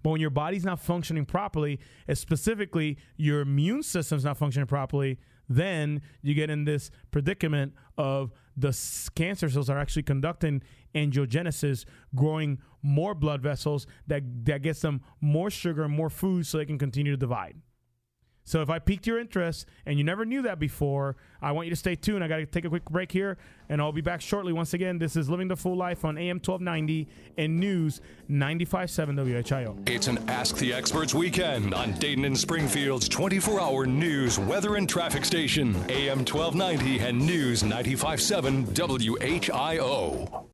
[0.02, 1.80] But when your body's not functioning properly,
[2.12, 8.78] specifically your immune system's not functioning properly, then you get in this predicament of the
[9.14, 10.62] cancer cells are actually conducting
[10.94, 16.58] angiogenesis, growing more blood vessels that, that gets them more sugar and more food so
[16.58, 17.56] they can continue to divide.
[18.44, 21.70] So if I piqued your interest and you never knew that before, I want you
[21.70, 22.22] to stay tuned.
[22.22, 24.52] I got to take a quick break here, and I'll be back shortly.
[24.52, 29.88] Once again, this is Living the Full Life on AM 1290 and News 95.7 WHIO.
[29.88, 35.24] It's an Ask the Experts weekend on Dayton and Springfield's 24-hour news, weather, and traffic
[35.24, 40.53] station, AM 1290 and News 95.7 WHIO.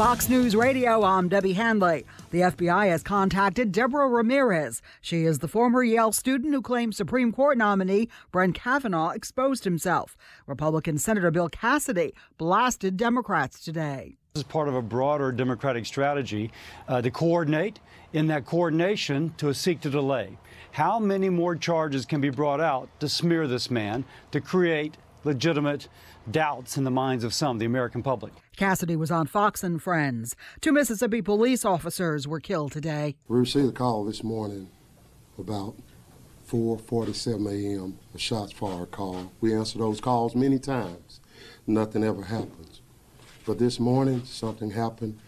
[0.00, 2.06] Fox News Radio, I'm Debbie Hanley.
[2.30, 4.80] The FBI has contacted Deborah Ramirez.
[5.02, 10.16] She is the former Yale student who claims Supreme Court nominee Brett Kavanaugh exposed himself.
[10.46, 14.16] Republican Senator Bill Cassidy blasted Democrats today.
[14.32, 16.50] This is part of a broader Democratic strategy
[16.88, 17.78] uh, to coordinate,
[18.14, 20.38] in that coordination, to seek to delay.
[20.72, 25.88] How many more charges can be brought out to smear this man, to create legitimate
[26.30, 28.32] doubts in the minds of some, the American public?
[28.56, 30.36] Cassidy was on Fox and Friends.
[30.60, 33.16] Two Mississippi police officers were killed today.
[33.28, 34.70] We received a call this morning
[35.38, 35.76] about
[36.50, 37.98] 4:47 a.m.
[38.14, 39.32] A shots fired call.
[39.40, 41.20] We answer those calls many times.
[41.66, 42.80] Nothing ever happens.
[43.46, 45.18] But this morning something happened.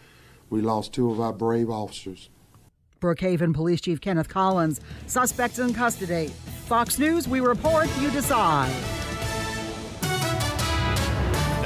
[0.50, 2.28] We lost two of our brave officers.
[3.00, 6.28] Brookhaven Police Chief Kenneth Collins, suspects in custody.
[6.66, 8.72] Fox News, we report, you decide.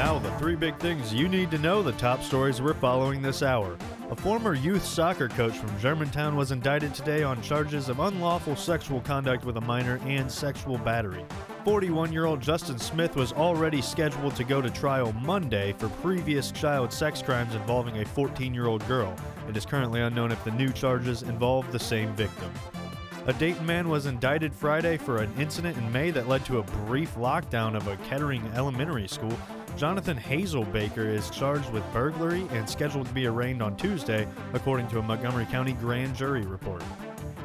[0.07, 3.43] Now, the three big things you need to know the top stories we're following this
[3.43, 3.77] hour.
[4.09, 9.01] A former youth soccer coach from Germantown was indicted today on charges of unlawful sexual
[9.01, 11.25] conduct with a minor and sexual battery.
[11.65, 16.53] 41 year old Justin Smith was already scheduled to go to trial Monday for previous
[16.53, 19.13] child sex crimes involving a 14 year old girl.
[19.49, 22.53] It is currently unknown if the new charges involve the same victim.
[23.27, 26.63] A Dayton man was indicted Friday for an incident in May that led to a
[26.87, 29.37] brief lockdown of a Kettering elementary school.
[29.77, 34.99] Jonathan Hazelbaker is charged with burglary and scheduled to be arraigned on Tuesday, according to
[34.99, 36.83] a Montgomery County grand jury report.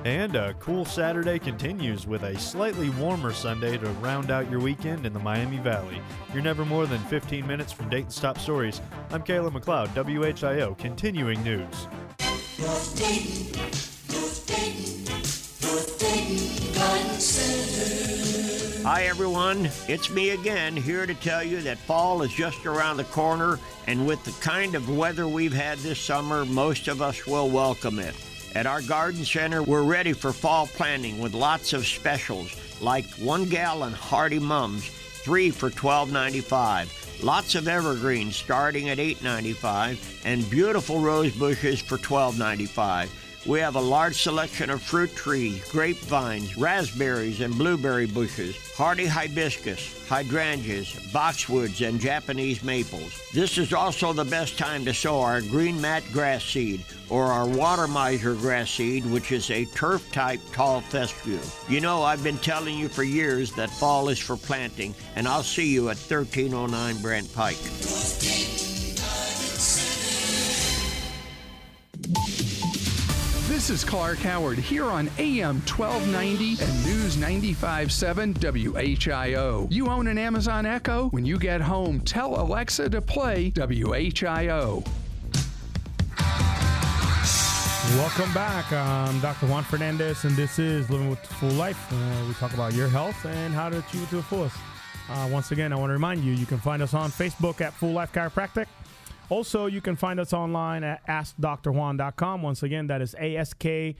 [0.05, 5.05] And a cool Saturday continues with a slightly warmer Sunday to round out your weekend
[5.05, 6.01] in the Miami Valley.
[6.33, 8.81] You're never more than 15 minutes from Dayton's top stories.
[9.11, 11.87] I'm Kayla McLeod, WHIO, continuing news.
[18.93, 19.69] Hi, everyone.
[19.88, 24.06] It's me again, here to tell you that fall is just around the corner, and
[24.06, 28.13] with the kind of weather we've had this summer, most of us will welcome it.
[28.54, 33.45] At our garden center, we're ready for fall planting with lots of specials, like one
[33.45, 37.23] gallon Hardy Mums, three for $12.95.
[37.23, 43.08] Lots of evergreens starting at $8.95, and beautiful rose bushes for $12.95.
[43.47, 50.08] We have a large selection of fruit trees, grapevines, raspberries, and blueberry bushes, hardy hibiscus,
[50.08, 53.19] hydrangeas, boxwoods, and Japanese maples.
[53.34, 57.47] This is also the best time to sow our green mat grass seed or our
[57.47, 61.39] water miser grass seed, which is a turf type tall fescue.
[61.67, 65.41] You know, I've been telling you for years that fall is for planting, and I'll
[65.41, 67.58] see you at 1309 Brandt Pike.
[73.62, 79.67] This is Clark Howard here on AM 1290 and News 95.7 WHIO.
[79.69, 81.10] You own an Amazon Echo?
[81.10, 84.84] When you get home, tell Alexa to play WHIO.
[87.97, 88.74] Welcome back.
[88.74, 89.45] I'm Dr.
[89.45, 91.93] Juan Fernandez, and this is Living with Full Life.
[91.93, 94.58] Uh, we talk about your health and how to achieve it to the fullest.
[95.08, 97.74] Uh, once again, I want to remind you, you can find us on Facebook at
[97.74, 98.65] Full Life Chiropractic.
[99.31, 102.41] Also, you can find us online at AskDrJuan.com.
[102.41, 103.95] Once again, that is A S K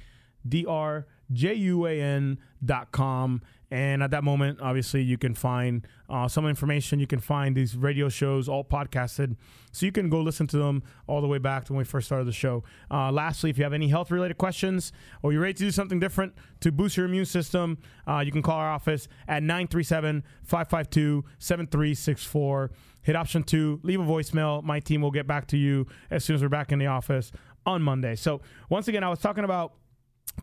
[0.46, 3.42] D R J U A N.com.
[3.72, 7.00] And at that moment, obviously, you can find uh, some information.
[7.00, 9.38] You can find these radio shows all podcasted.
[9.72, 12.08] So you can go listen to them all the way back to when we first
[12.08, 12.66] started the show.
[12.92, 14.92] Uh, lastly, if you have any health related questions
[15.24, 18.42] or you're ready to do something different to boost your immune system, uh, you can
[18.42, 22.72] call our office at 937 552 7364.
[23.04, 24.62] Hit option two, leave a voicemail.
[24.64, 27.32] My team will get back to you as soon as we're back in the office
[27.66, 28.16] on Monday.
[28.16, 29.74] So, once again, I was talking about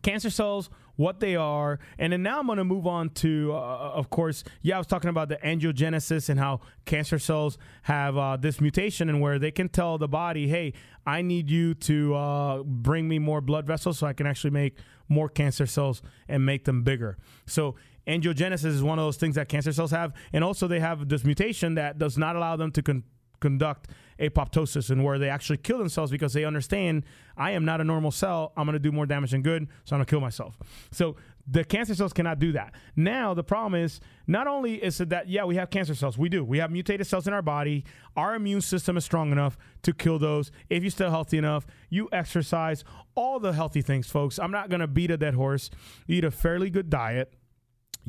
[0.01, 3.91] cancer cells, what they are, and then now I'm going to move on to, uh,
[3.95, 8.35] of course, yeah, I was talking about the angiogenesis and how cancer cells have uh,
[8.35, 10.73] this mutation and where they can tell the body, hey,
[11.05, 14.75] I need you to uh, bring me more blood vessels so I can actually make
[15.07, 17.17] more cancer cells and make them bigger.
[17.47, 21.07] So angiogenesis is one of those things that cancer cells have, and also they have
[21.07, 23.03] this mutation that does not allow them to con-
[23.39, 27.03] conduct apoptosis and where they actually kill themselves because they understand
[27.37, 28.51] I am not a normal cell.
[28.57, 30.57] I'm going to do more damage than good, so I'm going to kill myself.
[30.91, 31.15] So
[31.47, 32.75] the cancer cells cannot do that.
[32.95, 36.29] Now the problem is not only is it that yeah we have cancer cells, we
[36.29, 36.43] do.
[36.43, 37.85] We have mutated cells in our body.
[38.15, 40.51] Our immune system is strong enough to kill those.
[40.69, 42.83] If you're still healthy enough, you exercise,
[43.15, 44.37] all the healthy things, folks.
[44.37, 45.69] I'm not going to beat a dead horse.
[46.05, 47.33] You eat a fairly good diet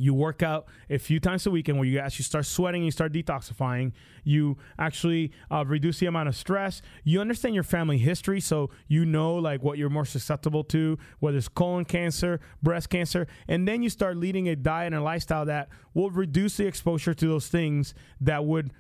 [0.01, 2.91] you work out a few times a week and where you actually start sweating you
[2.91, 3.93] start detoxifying
[4.25, 6.83] you actually uh, reduce the amount of stress.
[7.05, 11.39] You understand your family history so you know like what you're more susceptible to whether
[11.39, 15.69] it's colon cancer breast cancer and then you start leading a diet and lifestyle that
[15.95, 18.73] will reduce the exposure to those things that would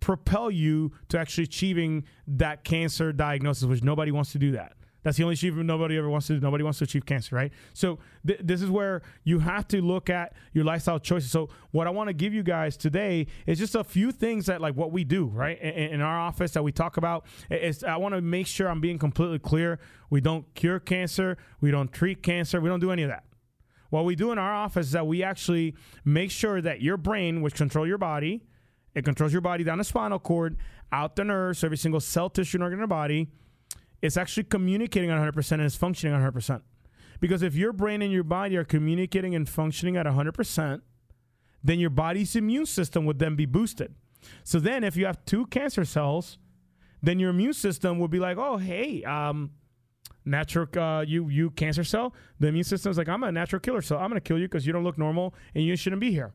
[0.00, 5.16] propel you to actually achieving that cancer diagnosis which nobody wants to do that that's
[5.16, 6.40] the only achievement nobody ever wants to do.
[6.40, 7.52] Nobody wants to achieve cancer, right?
[7.72, 11.30] So th- this is where you have to look at your lifestyle choices.
[11.30, 14.60] So what I want to give you guys today is just a few things that
[14.60, 15.58] like what we do, right?
[15.60, 17.24] In, in our office that we talk about.
[17.50, 19.78] Is I want to make sure I'm being completely clear.
[20.10, 21.38] We don't cure cancer.
[21.60, 22.60] We don't treat cancer.
[22.60, 23.24] We don't do any of that.
[23.88, 27.42] What we do in our office is that we actually make sure that your brain,
[27.42, 28.44] which control your body,
[28.94, 30.56] it controls your body down the spinal cord,
[30.92, 33.28] out the nerves, every single cell, tissue, organ in your body
[34.02, 36.62] it's actually communicating at 100% and it's functioning at 100%.
[37.20, 40.80] Because if your brain and your body are communicating and functioning at 100%,
[41.62, 43.94] then your body's immune system would then be boosted.
[44.42, 46.38] So then if you have two cancer cells,
[47.02, 49.50] then your immune system would be like, oh, hey, um,
[50.24, 52.14] natural, uh, you, you cancer cell.
[52.38, 53.98] The immune system is like, I'm a natural killer cell.
[53.98, 56.32] I'm to kill you because you don't look normal and you shouldn't be here.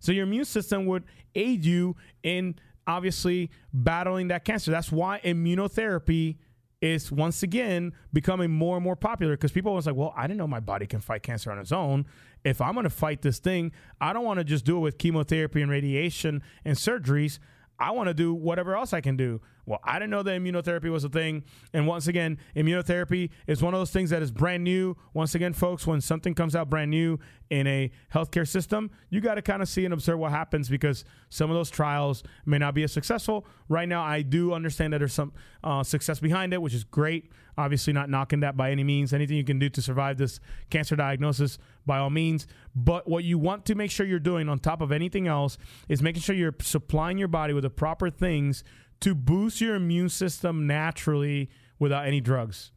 [0.00, 2.56] So your immune system would aid you in
[2.86, 4.70] obviously battling that cancer.
[4.70, 6.36] That's why immunotherapy
[6.84, 10.36] is once again becoming more and more popular because people was like, well, I didn't
[10.36, 12.04] know my body can fight cancer on its own.
[12.44, 14.98] If I'm going to fight this thing, I don't want to just do it with
[14.98, 17.38] chemotherapy and radiation and surgeries.
[17.80, 19.40] I want to do whatever else I can do.
[19.66, 21.44] Well, I didn't know that immunotherapy was a thing.
[21.72, 24.96] And once again, immunotherapy is one of those things that is brand new.
[25.14, 27.18] Once again, folks, when something comes out brand new
[27.50, 31.04] in a healthcare system, you got to kind of see and observe what happens because
[31.30, 33.46] some of those trials may not be as successful.
[33.68, 37.30] Right now, I do understand that there's some uh, success behind it, which is great.
[37.56, 39.12] Obviously, not knocking that by any means.
[39.12, 42.46] Anything you can do to survive this cancer diagnosis, by all means.
[42.74, 45.56] But what you want to make sure you're doing on top of anything else
[45.88, 48.64] is making sure you're supplying your body with the proper things
[49.00, 52.72] to boost your immune system naturally without any drugs.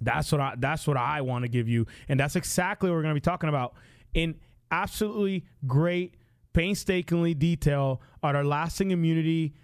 [0.00, 1.86] That's what I that's what I want to give you.
[2.08, 3.74] And that's exactly what we're going to be talking about
[4.14, 4.36] in
[4.70, 6.16] absolutely great
[6.52, 9.54] painstakingly detail at our lasting immunity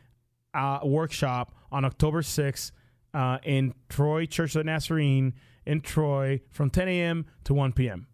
[0.54, 2.72] uh, workshop on October 6th
[3.14, 5.34] uh, in Troy Church of the Nazarene
[5.64, 7.26] in Troy from 10 a.m.
[7.44, 8.06] to 1 p.m.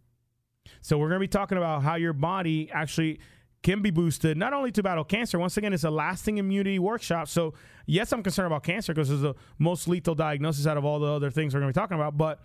[0.80, 3.20] So we're going to be talking about how your body actually
[3.62, 5.38] can be boosted not only to battle cancer.
[5.38, 7.28] Once again, it's a lasting immunity workshop.
[7.28, 7.54] So,
[7.86, 11.12] yes, I'm concerned about cancer because it's the most lethal diagnosis out of all the
[11.12, 12.16] other things we're going to be talking about.
[12.16, 12.40] But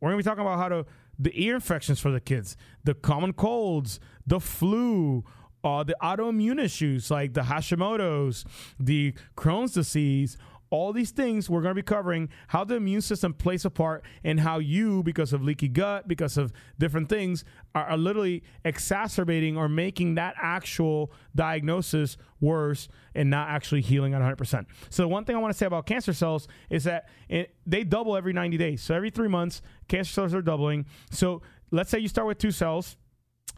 [0.00, 0.86] we're going to be talking about how to
[1.18, 5.24] the ear infections for the kids, the common colds, the flu,
[5.64, 8.44] uh, the autoimmune issues like the Hashimoto's,
[8.78, 10.38] the Crohn's disease,
[10.70, 14.04] all these things we're going to be covering how the immune system plays a part
[14.24, 19.56] and how you because of leaky gut because of different things are, are, literally exacerbating
[19.56, 25.36] or making that actual diagnosis worse and not actually healing at 100% so one thing
[25.36, 28.82] i want to say about cancer cells is that it, they double every 90 days.
[28.82, 30.86] So every three months cancer cells are doubling.
[31.10, 32.96] So let's say you start with two cells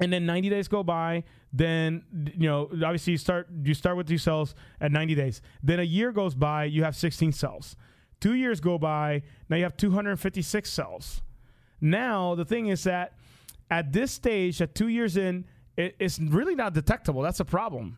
[0.00, 2.04] and then 90 days go by then
[2.36, 5.42] you know obviously you start you start with two cells at 90 days.
[5.62, 7.76] Then a year goes by you have 16 cells.
[8.20, 11.22] Two years go by now you have 256 cells.
[11.80, 13.14] Now the thing is that
[13.70, 15.44] at this stage at two years in
[15.76, 17.22] it, it's really not detectable.
[17.22, 17.96] That's a problem.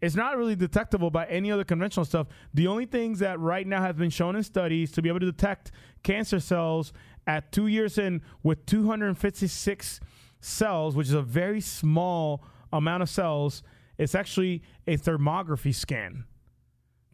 [0.00, 2.26] It's not really detectable by any other conventional stuff.
[2.52, 5.30] The only things that right now have been shown in studies to be able to
[5.30, 5.70] detect
[6.02, 6.92] cancer cells
[7.26, 10.00] at two years in with 256
[10.40, 13.62] cells which is a very small amount of cells,
[13.98, 16.24] it's actually a thermography scan.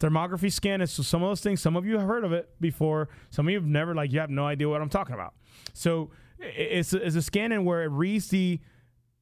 [0.01, 1.61] Thermography scan is some of those things.
[1.61, 3.09] Some of you have heard of it before.
[3.31, 5.35] Some of you have never, like, you have no idea what I'm talking about.
[5.73, 8.61] So it's a, it's a scan in where it reads the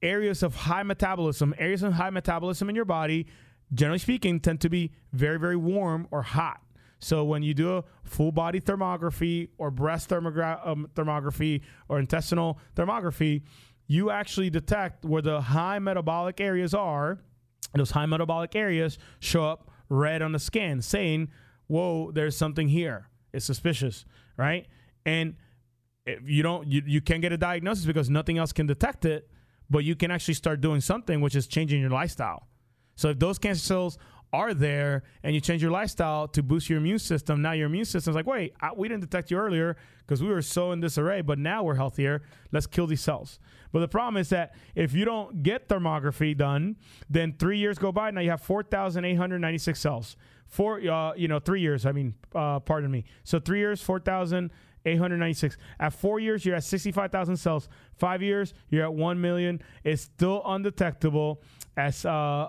[0.03, 1.55] areas of high metabolism.
[1.59, 3.27] Areas of high metabolism in your body,
[3.73, 6.61] generally speaking, tend to be very, very warm or hot.
[6.99, 12.59] So when you do a full body thermography or breast thermogra- um, thermography or intestinal
[12.75, 13.43] thermography,
[13.87, 17.19] you actually detect where the high metabolic areas are.
[17.75, 21.29] Those high metabolic areas show up red on the scan, saying,
[21.67, 23.09] "Whoa, there's something here.
[23.33, 24.05] It's suspicious,
[24.37, 24.67] right?"
[25.05, 25.35] And
[26.25, 29.29] you don't, you, you can't get a diagnosis because nothing else can detect it,
[29.69, 32.47] but you can actually start doing something, which is changing your lifestyle.
[32.95, 33.99] So if those cancer cells
[34.33, 37.85] are there and you change your lifestyle to boost your immune system, now your immune
[37.85, 41.23] system's like, wait, I, we didn't detect you earlier because we were so in disarray,
[41.23, 42.23] but now we're healthier.
[42.53, 43.39] Let's kill these cells.
[43.77, 46.77] But the problem is that if you don't get thermography done,
[47.11, 48.11] then three years go by.
[48.11, 50.17] Now you have 4,896 cells.
[50.47, 51.85] Four, uh, you know, three years.
[51.85, 53.05] I mean, uh, pardon me.
[53.25, 54.51] So three years, 4,000.
[54.87, 55.59] 896.
[55.79, 57.69] At four years, you're at 65,000 cells.
[57.99, 59.61] Five years, you're at 1 million.
[59.85, 61.43] It's still undetectable.
[61.77, 62.49] As uh,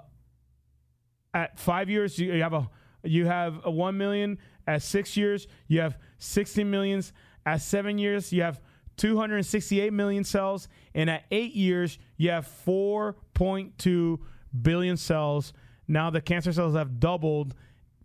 [1.33, 2.69] at five years, you have a
[3.03, 4.37] you have a 1 million.
[4.65, 7.11] At six years, you have 60 millions.
[7.45, 8.61] At seven years, you have
[8.97, 10.67] 268 million cells.
[10.93, 14.19] And at eight years, you have 4.2
[14.61, 15.53] billion cells.
[15.87, 17.53] Now the cancer cells have doubled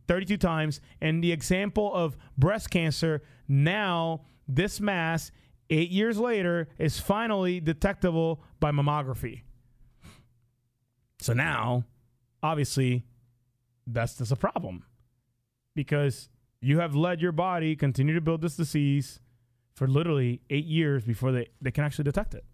[0.08, 0.80] 32 times.
[1.00, 5.32] And the example of breast cancer, now this mass,
[5.70, 9.42] eight years later, is finally detectable by mammography.
[11.20, 11.84] So now,
[12.42, 13.04] obviously,
[13.86, 14.84] that's just a problem
[15.74, 16.28] because
[16.60, 19.20] you have let your body continue to build this disease
[19.74, 22.44] for literally eight years before they, they can actually detect it.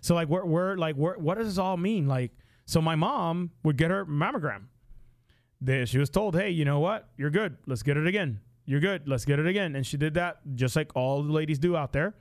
[0.00, 2.06] So like we're, we're like we're, what does this all mean?
[2.06, 2.32] Like
[2.64, 4.64] so my mom would get her mammogram.
[5.60, 7.08] They, she was told, hey, you know what?
[7.18, 7.56] You're good.
[7.66, 8.40] Let's get it again.
[8.64, 9.08] You're good.
[9.08, 9.74] Let's get it again.
[9.74, 12.14] And she did that just like all the ladies do out there.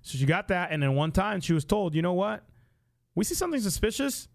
[0.00, 2.44] So she got that, and then one time she was told, you know what?
[3.14, 4.28] We see something suspicious,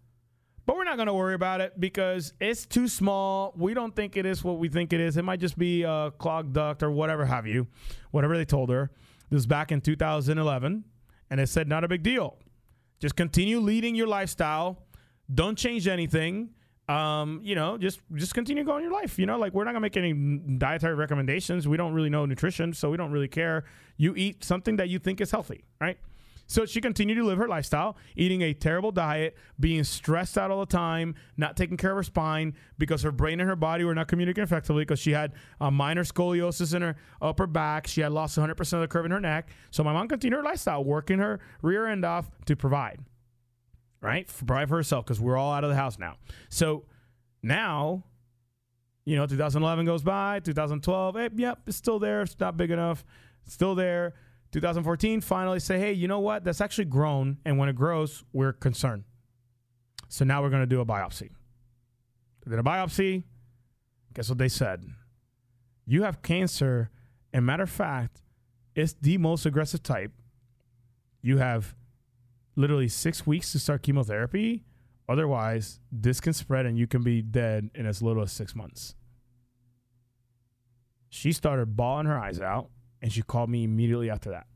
[0.64, 3.52] but we're not going to worry about it because it's too small.
[3.56, 5.16] We don't think it is what we think it is.
[5.16, 7.66] It might just be a clogged duct or whatever have you,
[8.12, 8.90] whatever they told her.
[9.30, 10.84] This was back in 2011,
[11.30, 12.38] and it said, not a big deal.
[13.00, 14.82] Just continue leading your lifestyle.
[15.32, 16.50] Don't change anything.
[16.88, 19.18] um, you know, just just continue going your life.
[19.18, 20.14] You know, like we're not gonna make any
[20.56, 21.68] dietary recommendations.
[21.68, 23.64] We don't really know nutrition, so we don't really care.
[23.98, 25.98] You eat something that you think is healthy, right?
[26.48, 30.60] So she continued to live her lifestyle, eating a terrible diet, being stressed out all
[30.60, 33.94] the time, not taking care of her spine because her brain and her body were
[33.94, 37.86] not communicating effectively because she had a minor scoliosis in her upper back.
[37.86, 39.50] She had lost 100% of the curve in her neck.
[39.70, 43.00] So my mom continued her lifestyle, working her rear end off to provide,
[44.00, 44.26] right?
[44.26, 46.16] Provide for herself because we're all out of the house now.
[46.48, 46.84] So
[47.42, 48.04] now,
[49.04, 52.22] you know, 2011 goes by, 2012, hey, eh, yep, it's still there.
[52.22, 53.04] It's not big enough.
[53.44, 54.14] It's still there.
[54.52, 56.44] 2014, finally say, hey, you know what?
[56.44, 57.38] That's actually grown.
[57.44, 59.04] And when it grows, we're concerned.
[60.08, 61.30] So now we're going to do a biopsy.
[62.44, 63.24] They did a biopsy.
[64.14, 64.84] Guess what they said?
[65.86, 66.90] You have cancer.
[67.32, 68.22] And matter of fact,
[68.74, 70.12] it's the most aggressive type.
[71.20, 71.74] You have
[72.56, 74.64] literally six weeks to start chemotherapy.
[75.08, 78.94] Otherwise, this can spread and you can be dead in as little as six months.
[81.10, 82.70] She started bawling her eyes out
[83.00, 84.46] and she called me immediately after that.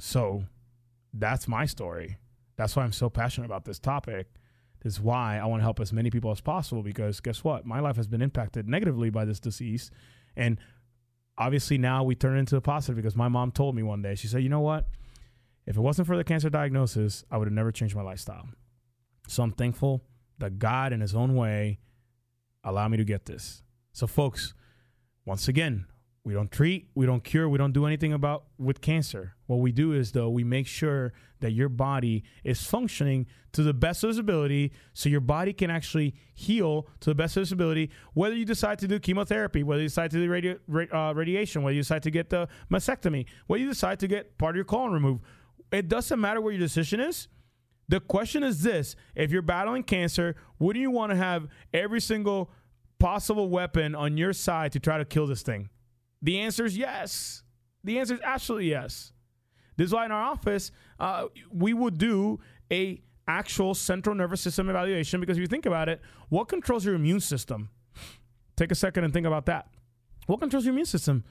[0.00, 0.44] So
[1.12, 2.18] that's my story.
[2.56, 4.28] That's why I'm so passionate about this topic.
[4.82, 7.66] This is why I want to help as many people as possible because guess what?
[7.66, 9.90] My life has been impacted negatively by this disease.
[10.36, 10.58] And
[11.36, 14.28] obviously now we turn into a positive because my mom told me one day, she
[14.28, 14.86] said, you know what?
[15.66, 18.48] If it wasn't for the cancer diagnosis, I would have never changed my lifestyle.
[19.26, 20.02] So I'm thankful
[20.38, 21.78] that God, in His own way,
[22.64, 23.62] allowed me to get this.
[23.92, 24.54] So, folks,
[25.24, 25.86] once again,
[26.24, 29.34] we don't treat, we don't cure, we don't do anything about with cancer.
[29.46, 33.72] What we do is though we make sure that your body is functioning to the
[33.72, 37.52] best of its ability so your body can actually heal to the best of its
[37.52, 41.62] ability whether you decide to do chemotherapy, whether you decide to do radi- uh, radiation,
[41.62, 44.64] whether you decide to get the mastectomy, whether you decide to get part of your
[44.64, 45.22] colon removed.
[45.72, 47.28] It doesn't matter what your decision is.
[47.88, 52.50] The question is this, if you're battling cancer, wouldn't you want to have every single
[52.98, 55.70] possible weapon on your side to try to kill this thing?
[56.22, 57.42] The answer is yes.
[57.84, 59.12] The answer is absolutely yes.
[59.76, 62.40] This is why in our office uh, we would do
[62.72, 66.94] a actual central nervous system evaluation because if you think about it, what controls your
[66.94, 67.68] immune system?
[68.56, 69.68] Take a second and think about that.
[70.26, 71.24] What controls your immune system?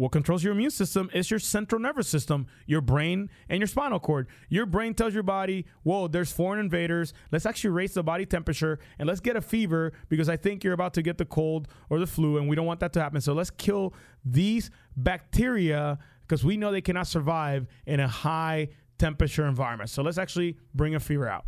[0.00, 4.00] What controls your immune system is your central nervous system, your brain, and your spinal
[4.00, 4.28] cord.
[4.48, 7.12] Your brain tells your body, whoa, there's foreign invaders.
[7.30, 10.72] Let's actually raise the body temperature and let's get a fever because I think you're
[10.72, 13.20] about to get the cold or the flu, and we don't want that to happen.
[13.20, 13.92] So let's kill
[14.24, 19.90] these bacteria because we know they cannot survive in a high temperature environment.
[19.90, 21.44] So let's actually bring a fever out.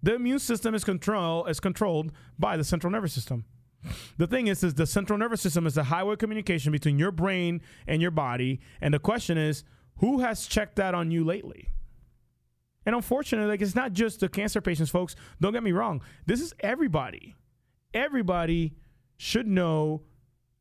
[0.00, 3.46] The immune system is control is controlled by the central nervous system.
[4.16, 7.60] The thing is, is the central nervous system is the highway communication between your brain
[7.86, 8.60] and your body.
[8.80, 9.64] And the question is,
[9.96, 11.68] who has checked that on you lately?
[12.84, 15.14] And unfortunately, like it's not just the cancer patients, folks.
[15.40, 16.02] Don't get me wrong.
[16.26, 17.36] This is everybody.
[17.94, 18.74] Everybody
[19.16, 20.02] should know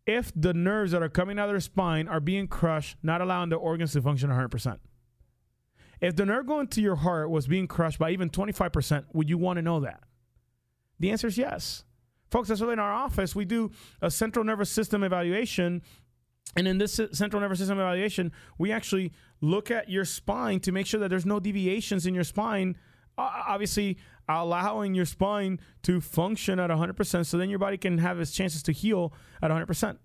[0.05, 3.49] if the nerves that are coming out of their spine are being crushed, not allowing
[3.49, 4.79] the organs to function 100%.
[5.99, 9.37] If the nerve going to your heart was being crushed by even 25%, would you
[9.37, 10.03] want to know that?
[10.99, 11.83] The answer is yes.
[12.31, 13.71] Folks, that's why in our office we do
[14.01, 15.81] a central nervous system evaluation.
[16.55, 19.11] And in this central nervous system evaluation, we actually
[19.41, 22.77] look at your spine to make sure that there's no deviations in your spine.
[23.17, 28.31] Obviously, allowing your spine to function at 100%, so then your body can have its
[28.31, 29.97] chances to heal at 100%.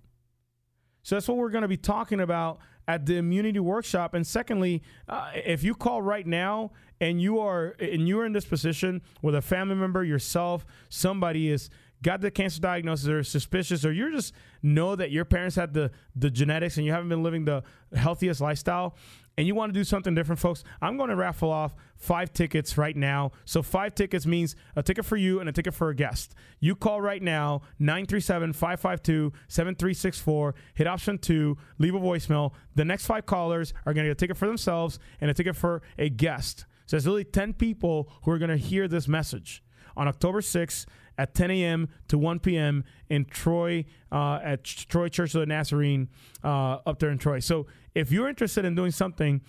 [1.02, 2.58] So that's what we're going to be talking about
[2.88, 4.14] at the immunity workshop.
[4.14, 8.32] And secondly, uh, if you call right now and you are and you are in
[8.32, 11.70] this position with a family member, yourself, somebody is
[12.02, 14.32] got the cancer diagnosis or suspicious or you just
[14.62, 17.62] know that your parents had the the genetics and you haven't been living the
[17.94, 18.96] healthiest lifestyle
[19.38, 22.78] and you want to do something different folks i'm going to raffle off five tickets
[22.78, 23.32] right now.
[23.44, 26.34] So five tickets means a ticket for you and a ticket for a guest.
[26.60, 32.52] You call right now 937-552-7364 hit option 2 leave a voicemail.
[32.74, 35.56] The next five callers are going to get a ticket for themselves and a ticket
[35.56, 36.66] for a guest.
[36.86, 39.64] So there's literally 10 people who are going to hear this message.
[39.96, 40.84] On october 6th
[41.18, 41.88] at 10 a.m.
[42.08, 42.84] to 1 p.m.
[43.08, 46.08] in Troy uh, at Troy Church of the Nazarene
[46.44, 47.40] uh, up there in Troy.
[47.40, 49.42] So if you're interested in doing something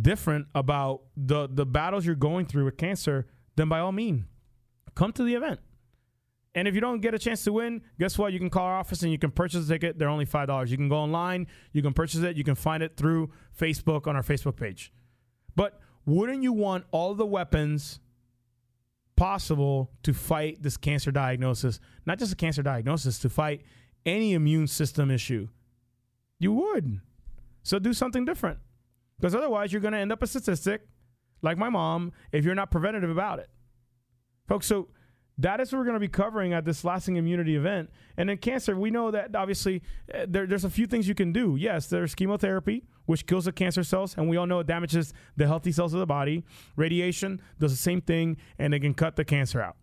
[0.00, 3.26] different about the the battles you're going through with cancer,
[3.56, 4.24] then by all means,
[4.94, 5.60] come to the event.
[6.54, 8.32] And if you don't get a chance to win, guess what?
[8.32, 9.98] You can call our office and you can purchase a ticket.
[9.98, 10.70] They're only five dollars.
[10.70, 14.16] You can go online, you can purchase it, you can find it through Facebook on
[14.16, 14.92] our Facebook page.
[15.56, 18.00] But wouldn't you want all the weapons
[19.16, 23.62] possible to fight this cancer diagnosis, not just a cancer diagnosis, to fight
[24.04, 25.48] any immune system issue.
[26.38, 27.00] You would.
[27.62, 28.58] So do something different.
[29.18, 30.88] Because otherwise, you're going to end up a statistic
[31.42, 33.48] like my mom if you're not preventative about it.
[34.48, 34.88] Folks, so
[35.38, 37.90] That is what we're going to be covering at this lasting immunity event.
[38.16, 39.82] And in cancer, we know that obviously
[40.12, 41.56] uh, there, there's a few things you can do.
[41.58, 45.46] Yes, there's chemotherapy, which kills the cancer cells, and we all know it damages the
[45.46, 46.44] healthy cells of the body.
[46.76, 49.76] Radiation does the same thing, and it can cut the cancer out.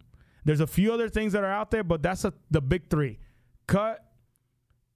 [0.46, 3.20] There's a few other things that are out there, but that's a, the big three:
[3.68, 4.04] cut,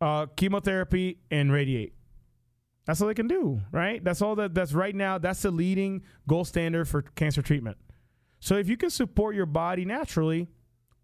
[0.01, 1.93] uh, chemotherapy, and radiate.
[2.85, 4.03] That's all they can do, right?
[4.03, 4.53] That's all that.
[4.53, 5.17] That's right now.
[5.17, 7.77] That's the leading gold standard for cancer treatment.
[8.39, 10.49] So if you can support your body naturally,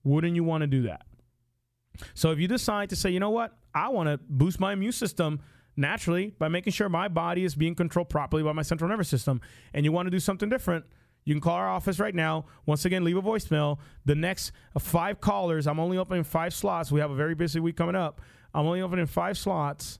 [0.04, 1.06] wouldn't you want to do that?
[2.14, 4.92] So if you decide to say, you know what, I want to boost my immune
[4.92, 5.40] system
[5.80, 9.42] naturally by making sure my body is being controlled properly by my central nervous system,
[9.74, 10.86] and you want to do something different,
[11.26, 12.46] you can call our office right now.
[12.66, 13.78] Once again, leave a voicemail.
[14.06, 16.92] The next five callers, I'm only opening five slots.
[16.92, 18.22] We have a very busy week coming up.
[18.54, 20.00] I'm only opening five slots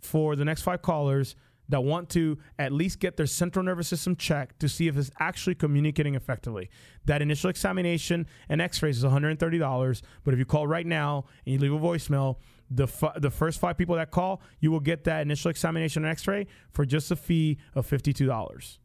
[0.00, 1.36] for the next five callers
[1.68, 5.10] that want to at least get their central nervous system checked to see if it's
[5.18, 6.70] actually communicating effectively.
[7.06, 11.58] That initial examination and x-rays is $130, but if you call right now and you
[11.58, 12.36] leave a voicemail,
[12.70, 12.86] the
[13.16, 16.84] the first five people that call, you will get that initial examination and x-ray for
[16.84, 18.78] just a fee of $52.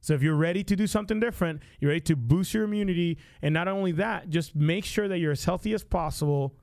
[0.00, 3.52] So if you're ready to do something different, you're ready to boost your immunity and
[3.52, 6.54] not only that, just make sure that you're as healthy as possible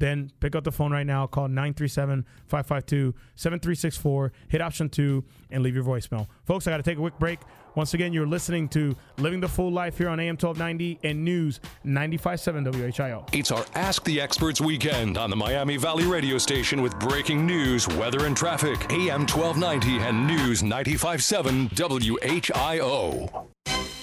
[0.00, 5.62] then pick up the phone right now, call 937 552 7364, hit option two, and
[5.62, 6.26] leave your voicemail.
[6.44, 7.38] Folks, I got to take a quick break.
[7.76, 11.60] Once again, you're listening to Living the Full Life here on AM 1290 and News
[11.84, 13.28] 957 WHIO.
[13.32, 17.86] It's our Ask the Experts weekend on the Miami Valley radio station with breaking news,
[17.86, 18.90] weather, and traffic.
[18.90, 23.46] AM 1290 and News 957 WHIO.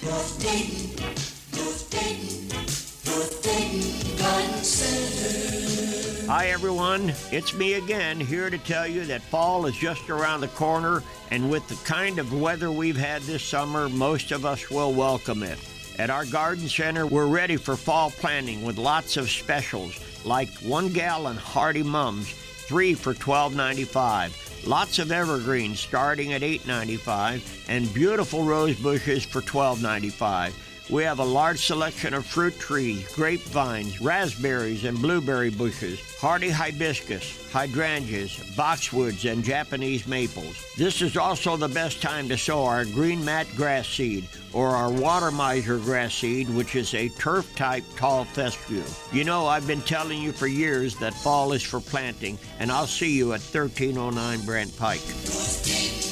[0.03, 1.03] North Dayton,
[1.59, 2.47] North Dayton,
[3.11, 5.06] North Dayton Garden Center.
[6.27, 7.13] Hi, everyone.
[7.31, 11.01] It's me again, here to tell you that fall is just around the corner,
[11.31, 15.41] and with the kind of weather we've had this summer, most of us will welcome
[15.41, 15.57] it.
[15.97, 20.91] At our garden center, we're ready for fall planting with lots of specials like one
[20.91, 24.67] gallon Hardy Mums, three for $12.95.
[24.67, 30.51] Lots of evergreens starting at $8.95 and beautiful rose bushes for $12.95.
[30.89, 37.51] We have a large selection of fruit trees, grapevines, raspberries, and blueberry bushes, hardy hibiscus,
[37.51, 40.65] hydrangeas, boxwoods, and Japanese maples.
[40.77, 44.89] This is also the best time to sow our green mat grass seed or our
[44.89, 48.83] water miser grass seed, which is a turf type tall fescue.
[49.11, 52.87] You know, I've been telling you for years that fall is for planting, and I'll
[52.87, 56.06] see you at 1309 Brandt Pike.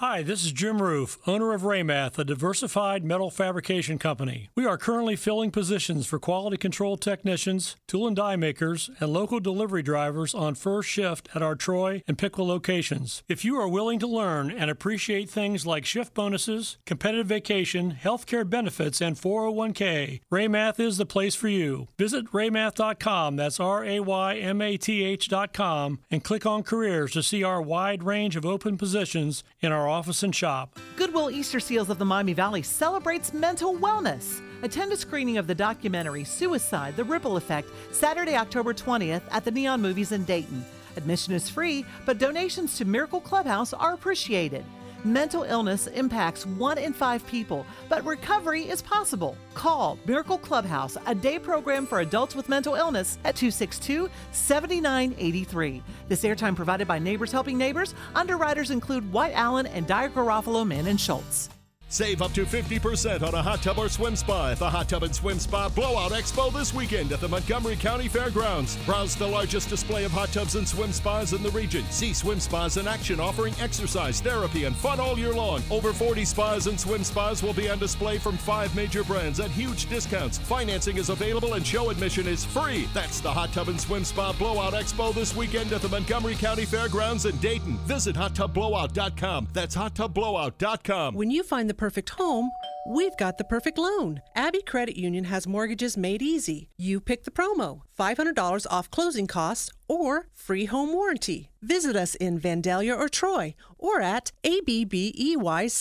[0.00, 4.50] Hi, this is Jim Roof, owner of Raymath, a diversified metal fabrication company.
[4.54, 9.40] We are currently filling positions for quality control technicians, tool and die makers, and local
[9.40, 13.22] delivery drivers on first shift at our Troy and Piqua locations.
[13.26, 18.26] If you are willing to learn and appreciate things like shift bonuses, competitive vacation, health
[18.26, 21.88] care benefits, and 401k, Raymath is the place for you.
[21.96, 27.22] Visit raymath.com, that's R A Y M A T H.com, and click on careers to
[27.22, 30.78] see our wide range of open positions in our our office and shop.
[30.96, 34.40] Goodwill Easter Seals of the Miami Valley celebrates mental wellness.
[34.62, 39.50] Attend a screening of the documentary Suicide The Ripple Effect Saturday, October 20th at the
[39.50, 40.64] Neon Movies in Dayton.
[40.96, 44.64] Admission is free, but donations to Miracle Clubhouse are appreciated.
[45.06, 49.36] Mental illness impacts one in five people, but recovery is possible.
[49.54, 55.80] Call Miracle Clubhouse, a day program for adults with mental illness, at 262 7983.
[56.08, 57.94] This airtime provided by Neighbors Helping Neighbors.
[58.16, 61.50] Underwriters include White Allen and Dyer Garofalo, Mann and Schultz.
[61.88, 65.04] Save up to 50% on a hot tub or swim spa at the Hot Tub
[65.04, 68.76] and Swim Spa Blowout Expo this weekend at the Montgomery County Fairgrounds.
[68.84, 71.84] Browse the largest display of hot tubs and swim spas in the region.
[71.90, 75.62] See swim spas in action offering exercise, therapy, and fun all year long.
[75.70, 79.50] Over 40 spas and swim spas will be on display from five major brands at
[79.52, 80.38] huge discounts.
[80.38, 82.88] Financing is available and show admission is free.
[82.94, 86.64] That's the Hot Tub and Swim Spa Blowout Expo this weekend at the Montgomery County
[86.64, 87.78] Fairgrounds in Dayton.
[87.86, 89.48] Visit hottubblowout.com.
[89.52, 91.14] That's hottubblowout.com.
[91.14, 92.50] When you find the perfect home,
[92.88, 94.22] we've got the perfect loan.
[94.34, 96.68] Abbey Credit Union has mortgages made easy.
[96.76, 101.50] You pick the promo $500 off closing costs or free home warranty.
[101.62, 105.76] Visit us in Vandalia or Troy or at abbeycu.com.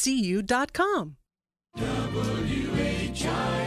[1.78, 3.65] WHIO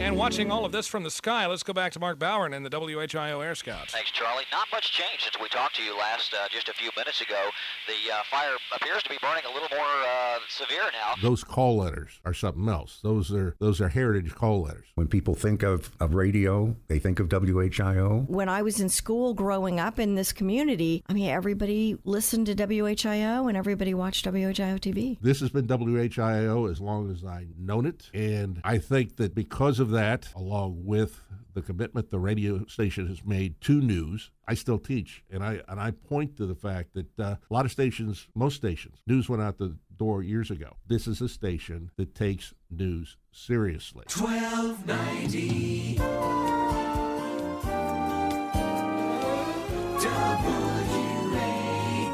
[0.00, 2.64] And watching all of this from the sky, let's go back to Mark Bowen and
[2.64, 3.92] the WHIO Air Scouts.
[3.92, 4.44] Thanks, Charlie.
[4.50, 7.50] Not much change since we talked to you last uh, just a few minutes ago.
[7.86, 11.14] The uh, fire appears to be burning a little more uh, severe now.
[11.20, 13.00] Those call letters are something else.
[13.02, 14.86] Those are those are heritage call letters.
[14.94, 18.26] When people think of, of radio, they think of WHIO.
[18.26, 22.54] When I was in school growing up in this community, I mean, everybody listened to
[22.54, 25.18] WHIO and everybody watched WHIO TV.
[25.20, 28.08] This has been WHIO as long as I've known it.
[28.14, 31.22] And I think that because of that, along with
[31.54, 35.80] the commitment the radio station has made to news, I still teach, and I and
[35.80, 39.42] I point to the fact that uh, a lot of stations, most stations, news went
[39.42, 40.76] out the door years ago.
[40.86, 44.04] This is a station that takes news seriously.
[44.08, 45.98] 1290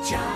[0.06, 0.35] WHIO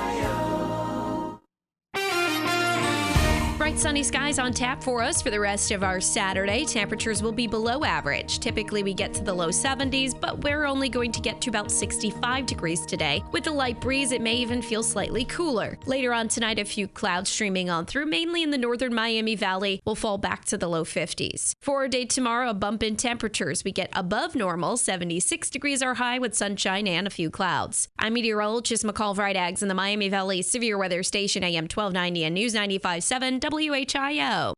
[3.70, 6.64] Bright sunny skies on tap for us for the rest of our Saturday.
[6.64, 8.40] Temperatures will be below average.
[8.40, 11.70] Typically, we get to the low 70s, but we're only going to get to about
[11.70, 13.22] 65 degrees today.
[13.30, 15.78] With a light breeze, it may even feel slightly cooler.
[15.86, 19.80] Later on tonight, a few clouds streaming on through, mainly in the northern Miami Valley.
[19.86, 21.52] We'll fall back to the low 50s.
[21.62, 23.62] For our day tomorrow, a bump in temperatures.
[23.62, 27.86] We get above normal, 76 degrees are high with sunshine and a few clouds.
[28.00, 32.52] I'm meteorologist McCall Vrydaghs in the Miami Valley Severe Weather Station, AM 1290 and News
[32.52, 34.54] 95.7 WHIO.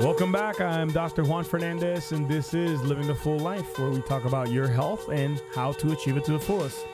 [0.00, 0.60] Welcome back.
[0.60, 1.24] I'm Dr.
[1.24, 5.08] Juan Fernandez, and this is Living the Full Life, where we talk about your health
[5.08, 6.86] and how to achieve it to the fullest.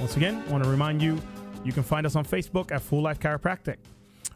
[0.00, 1.18] Once again, I want to remind you
[1.64, 3.76] you can find us on Facebook at Full Life Chiropractic.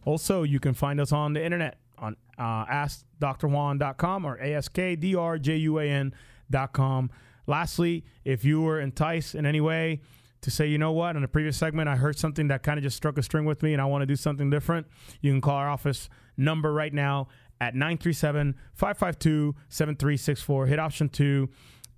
[0.05, 7.11] Also, you can find us on the internet on uh, AskDrJuan.com or AskDrJuan.com.
[7.47, 10.01] Lastly, if you were enticed in any way
[10.43, 12.83] to say, you know what, in the previous segment, I heard something that kind of
[12.83, 14.87] just struck a string with me and I want to do something different,
[15.21, 17.29] you can call our office number right now
[17.61, 20.67] at 937 552 7364.
[20.67, 21.49] Hit option two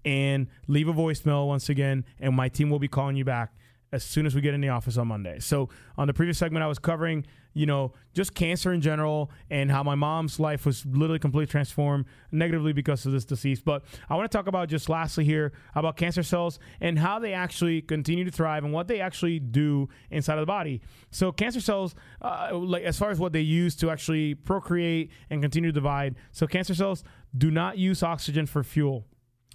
[0.05, 3.55] and leave a voicemail once again, and my team will be calling you back
[3.95, 5.39] as soon as we get in the office on Monday.
[5.39, 9.71] So on the previous segment, I was covering, you know, just cancer in general and
[9.71, 13.61] how my mom's life was literally completely transformed negatively because of this disease.
[13.61, 17.33] But I want to talk about just lastly here about cancer cells and how they
[17.33, 20.81] actually continue to thrive and what they actually do inside of the body.
[21.13, 25.41] So cancer cells, uh, like as far as what they use to actually procreate and
[25.41, 26.17] continue to divide.
[26.33, 27.05] So cancer cells
[27.39, 29.07] do not use oxygen for fuel.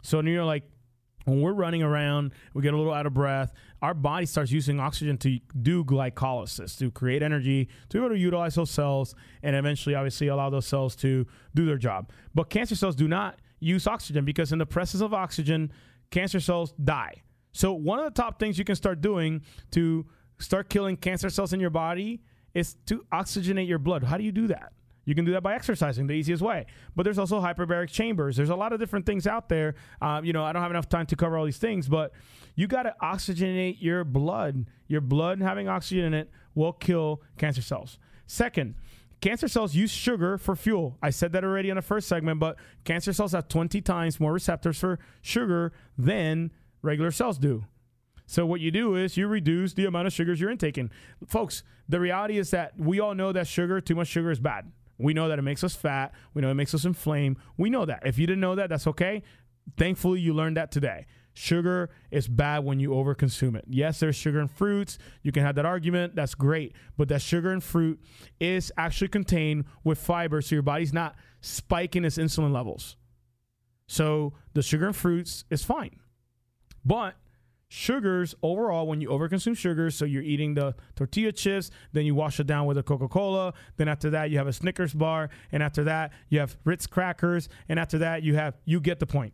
[0.02, 0.64] So you're like,
[1.26, 3.54] when we're running around, we get a little out of breath.
[3.82, 8.20] Our body starts using oxygen to do glycolysis, to create energy, to be able to
[8.20, 12.12] utilize those cells, and eventually, obviously, allow those cells to do their job.
[12.34, 15.72] But cancer cells do not use oxygen because, in the presence of oxygen,
[16.12, 17.22] cancer cells die.
[17.52, 19.42] So, one of the top things you can start doing
[19.72, 20.06] to
[20.40, 22.22] start killing cancer cells in your body
[22.54, 24.04] is to oxygenate your blood.
[24.04, 24.74] How do you do that?
[25.10, 26.68] You can do that by exercising, the easiest way.
[26.96, 28.36] But there's also hyperbaric chambers.
[28.38, 29.74] There's a lot of different things out there.
[30.00, 32.12] Uh, you know, I don't have enough time to cover all these things, but
[32.54, 34.68] you got to oxygenate your blood.
[34.88, 37.98] Your blood having oxygen in it will kill cancer cells.
[38.28, 38.76] Second,
[39.20, 40.96] cancer cells use sugar for fuel.
[41.02, 44.32] I said that already in the first segment, but cancer cells have 20 times more
[44.32, 46.52] receptors for sugar than
[46.84, 47.66] regular cells do.
[48.28, 50.92] So what you do is you reduce the amount of sugars you're intaking.
[51.26, 54.72] Folks, the reality is that we all know that sugar, too much sugar is bad.
[55.00, 56.14] We know that it makes us fat.
[56.34, 57.38] We know it makes us inflame.
[57.58, 58.06] We know that.
[58.06, 59.24] If you didn't know that, that's okay.
[59.78, 61.06] Thankfully, you learned that today.
[61.34, 63.64] Sugar is bad when you overconsume it.
[63.68, 64.98] Yes, there's sugar in fruits.
[65.24, 66.16] You can have that argument.
[66.16, 66.76] That's great.
[66.98, 68.00] But that sugar in fruit
[68.40, 72.98] is actually contained with fiber, so your body's not spiking its insulin levels.
[73.88, 76.00] So the sugar in fruits is fine.
[76.84, 77.16] But
[77.70, 82.40] sugars overall when you overconsume sugars so you're eating the tortilla chips then you wash
[82.40, 85.84] it down with a coca-cola then after that you have a snickers bar and after
[85.84, 89.34] that you have ritz crackers and after that you have you get the point.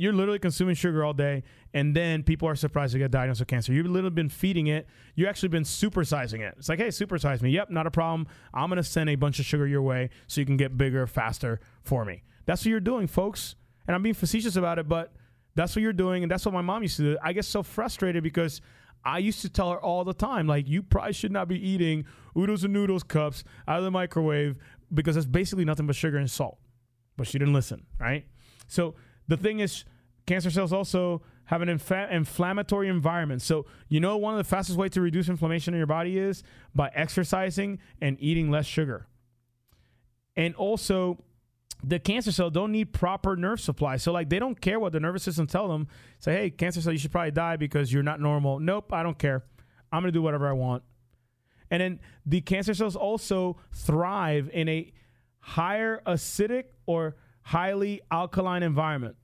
[0.00, 1.42] You're literally consuming sugar all day
[1.74, 3.72] and then people are surprised to get diagnosed with cancer.
[3.72, 4.86] You've literally been feeding it.
[5.16, 6.54] You've actually been supersizing it.
[6.56, 7.50] It's like hey supersize me.
[7.50, 8.28] Yep not a problem.
[8.54, 11.06] I'm going to send a bunch of sugar your way so you can get bigger
[11.06, 12.22] faster for me.
[12.46, 13.56] That's what you're doing folks.
[13.86, 15.14] And i'm being facetious about it but
[15.58, 17.18] that's what you're doing, and that's what my mom used to do.
[17.20, 18.60] I get so frustrated because
[19.04, 22.04] I used to tell her all the time, like, you probably should not be eating
[22.36, 24.56] oodles and noodles cups out of the microwave
[24.94, 26.58] because it's basically nothing but sugar and salt.
[27.16, 28.24] But she didn't listen, right?
[28.68, 28.94] So
[29.26, 29.84] the thing is,
[30.26, 33.42] cancer cells also have an inflammatory environment.
[33.42, 36.44] So, you know, one of the fastest ways to reduce inflammation in your body is
[36.72, 39.08] by exercising and eating less sugar.
[40.36, 41.18] And also,
[41.82, 43.96] the cancer cell don't need proper nerve supply.
[43.96, 45.88] So like they don't care what the nervous system tell them.
[46.18, 48.58] Say, hey, cancer cell, you should probably die because you're not normal.
[48.58, 49.44] Nope, I don't care.
[49.92, 50.82] I'm gonna do whatever I want.
[51.70, 54.92] And then the cancer cells also thrive in a
[55.40, 59.16] higher acidic or highly alkaline environment.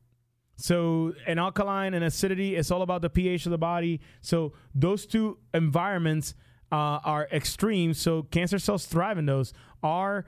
[0.56, 4.00] So, an alkaline and acidity, it's all about the pH of the body.
[4.20, 6.34] So, those two environments
[6.70, 7.92] uh, are extreme.
[7.92, 9.52] So, cancer cells thrive in those.
[9.82, 10.26] Our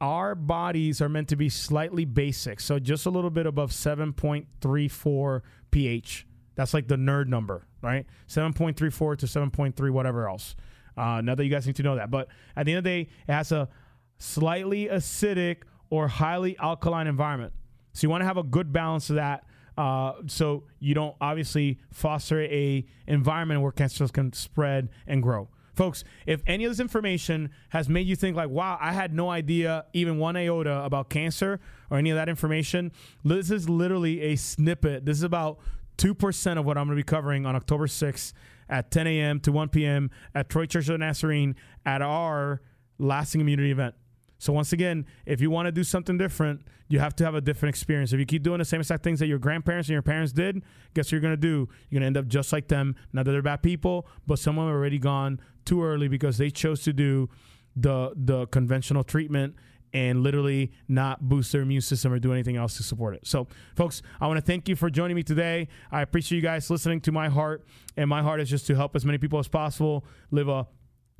[0.00, 2.60] our bodies are meant to be slightly basic.
[2.60, 5.40] So, just a little bit above 7.34
[5.70, 6.26] pH.
[6.54, 8.06] That's like the nerd number, right?
[8.28, 10.56] 7.34 to 7.3, whatever else.
[10.96, 12.10] Uh, now that you guys need to know that.
[12.10, 13.68] But at the end of the day, it has a
[14.18, 15.58] slightly acidic
[15.90, 17.52] or highly alkaline environment.
[17.92, 19.44] So you want to have a good balance of that.
[19.76, 25.48] Uh, so you don't obviously foster a environment where cancers can spread and grow.
[25.78, 29.30] Folks, if any of this information has made you think like, wow, I had no
[29.30, 32.90] idea even one iota about cancer or any of that information,
[33.24, 35.04] this is literally a snippet.
[35.04, 35.60] This is about
[35.98, 38.32] 2% of what I'm going to be covering on October 6th
[38.68, 39.38] at 10 a.m.
[39.38, 40.10] to 1 p.m.
[40.34, 41.54] at Troy Church of the Nazarene
[41.86, 42.60] at our
[42.98, 43.94] lasting immunity event.
[44.38, 47.40] So once again, if you want to do something different, you have to have a
[47.40, 48.12] different experience.
[48.12, 50.62] If you keep doing the same exact things that your grandparents and your parents did,
[50.94, 51.68] guess what you're gonna do?
[51.90, 52.94] You're gonna end up just like them.
[53.12, 56.50] Not that they're bad people, but some of them already gone too early because they
[56.50, 57.28] chose to do
[57.76, 59.54] the the conventional treatment
[59.92, 63.26] and literally not boost their immune system or do anything else to support it.
[63.26, 65.68] So, folks, I want to thank you for joining me today.
[65.90, 67.64] I appreciate you guys listening to my heart,
[67.96, 70.66] and my heart is just to help as many people as possible live a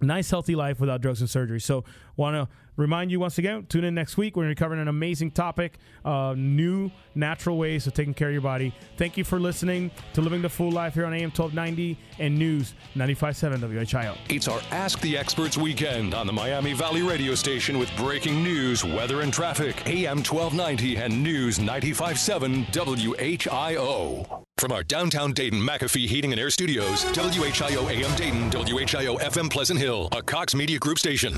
[0.00, 1.84] nice healthy life without drugs and surgery so
[2.16, 2.48] want to
[2.78, 5.30] remind you once again tune in next week we're going to be covering an amazing
[5.30, 9.90] topic uh, new natural ways of taking care of your body thank you for listening
[10.14, 14.60] to living the full life here on am 1290 and news 957 whio It's our
[14.70, 19.32] Ask the Experts weekend on the Miami Valley radio station with breaking news, weather, and
[19.32, 19.84] traffic.
[19.86, 24.44] AM 1290 and News 957 WHIO.
[24.58, 29.78] From our downtown Dayton McAfee Heating and Air Studios, WHIO AM Dayton, WHIO FM Pleasant
[29.78, 31.32] Hill, a Cox Media Group station.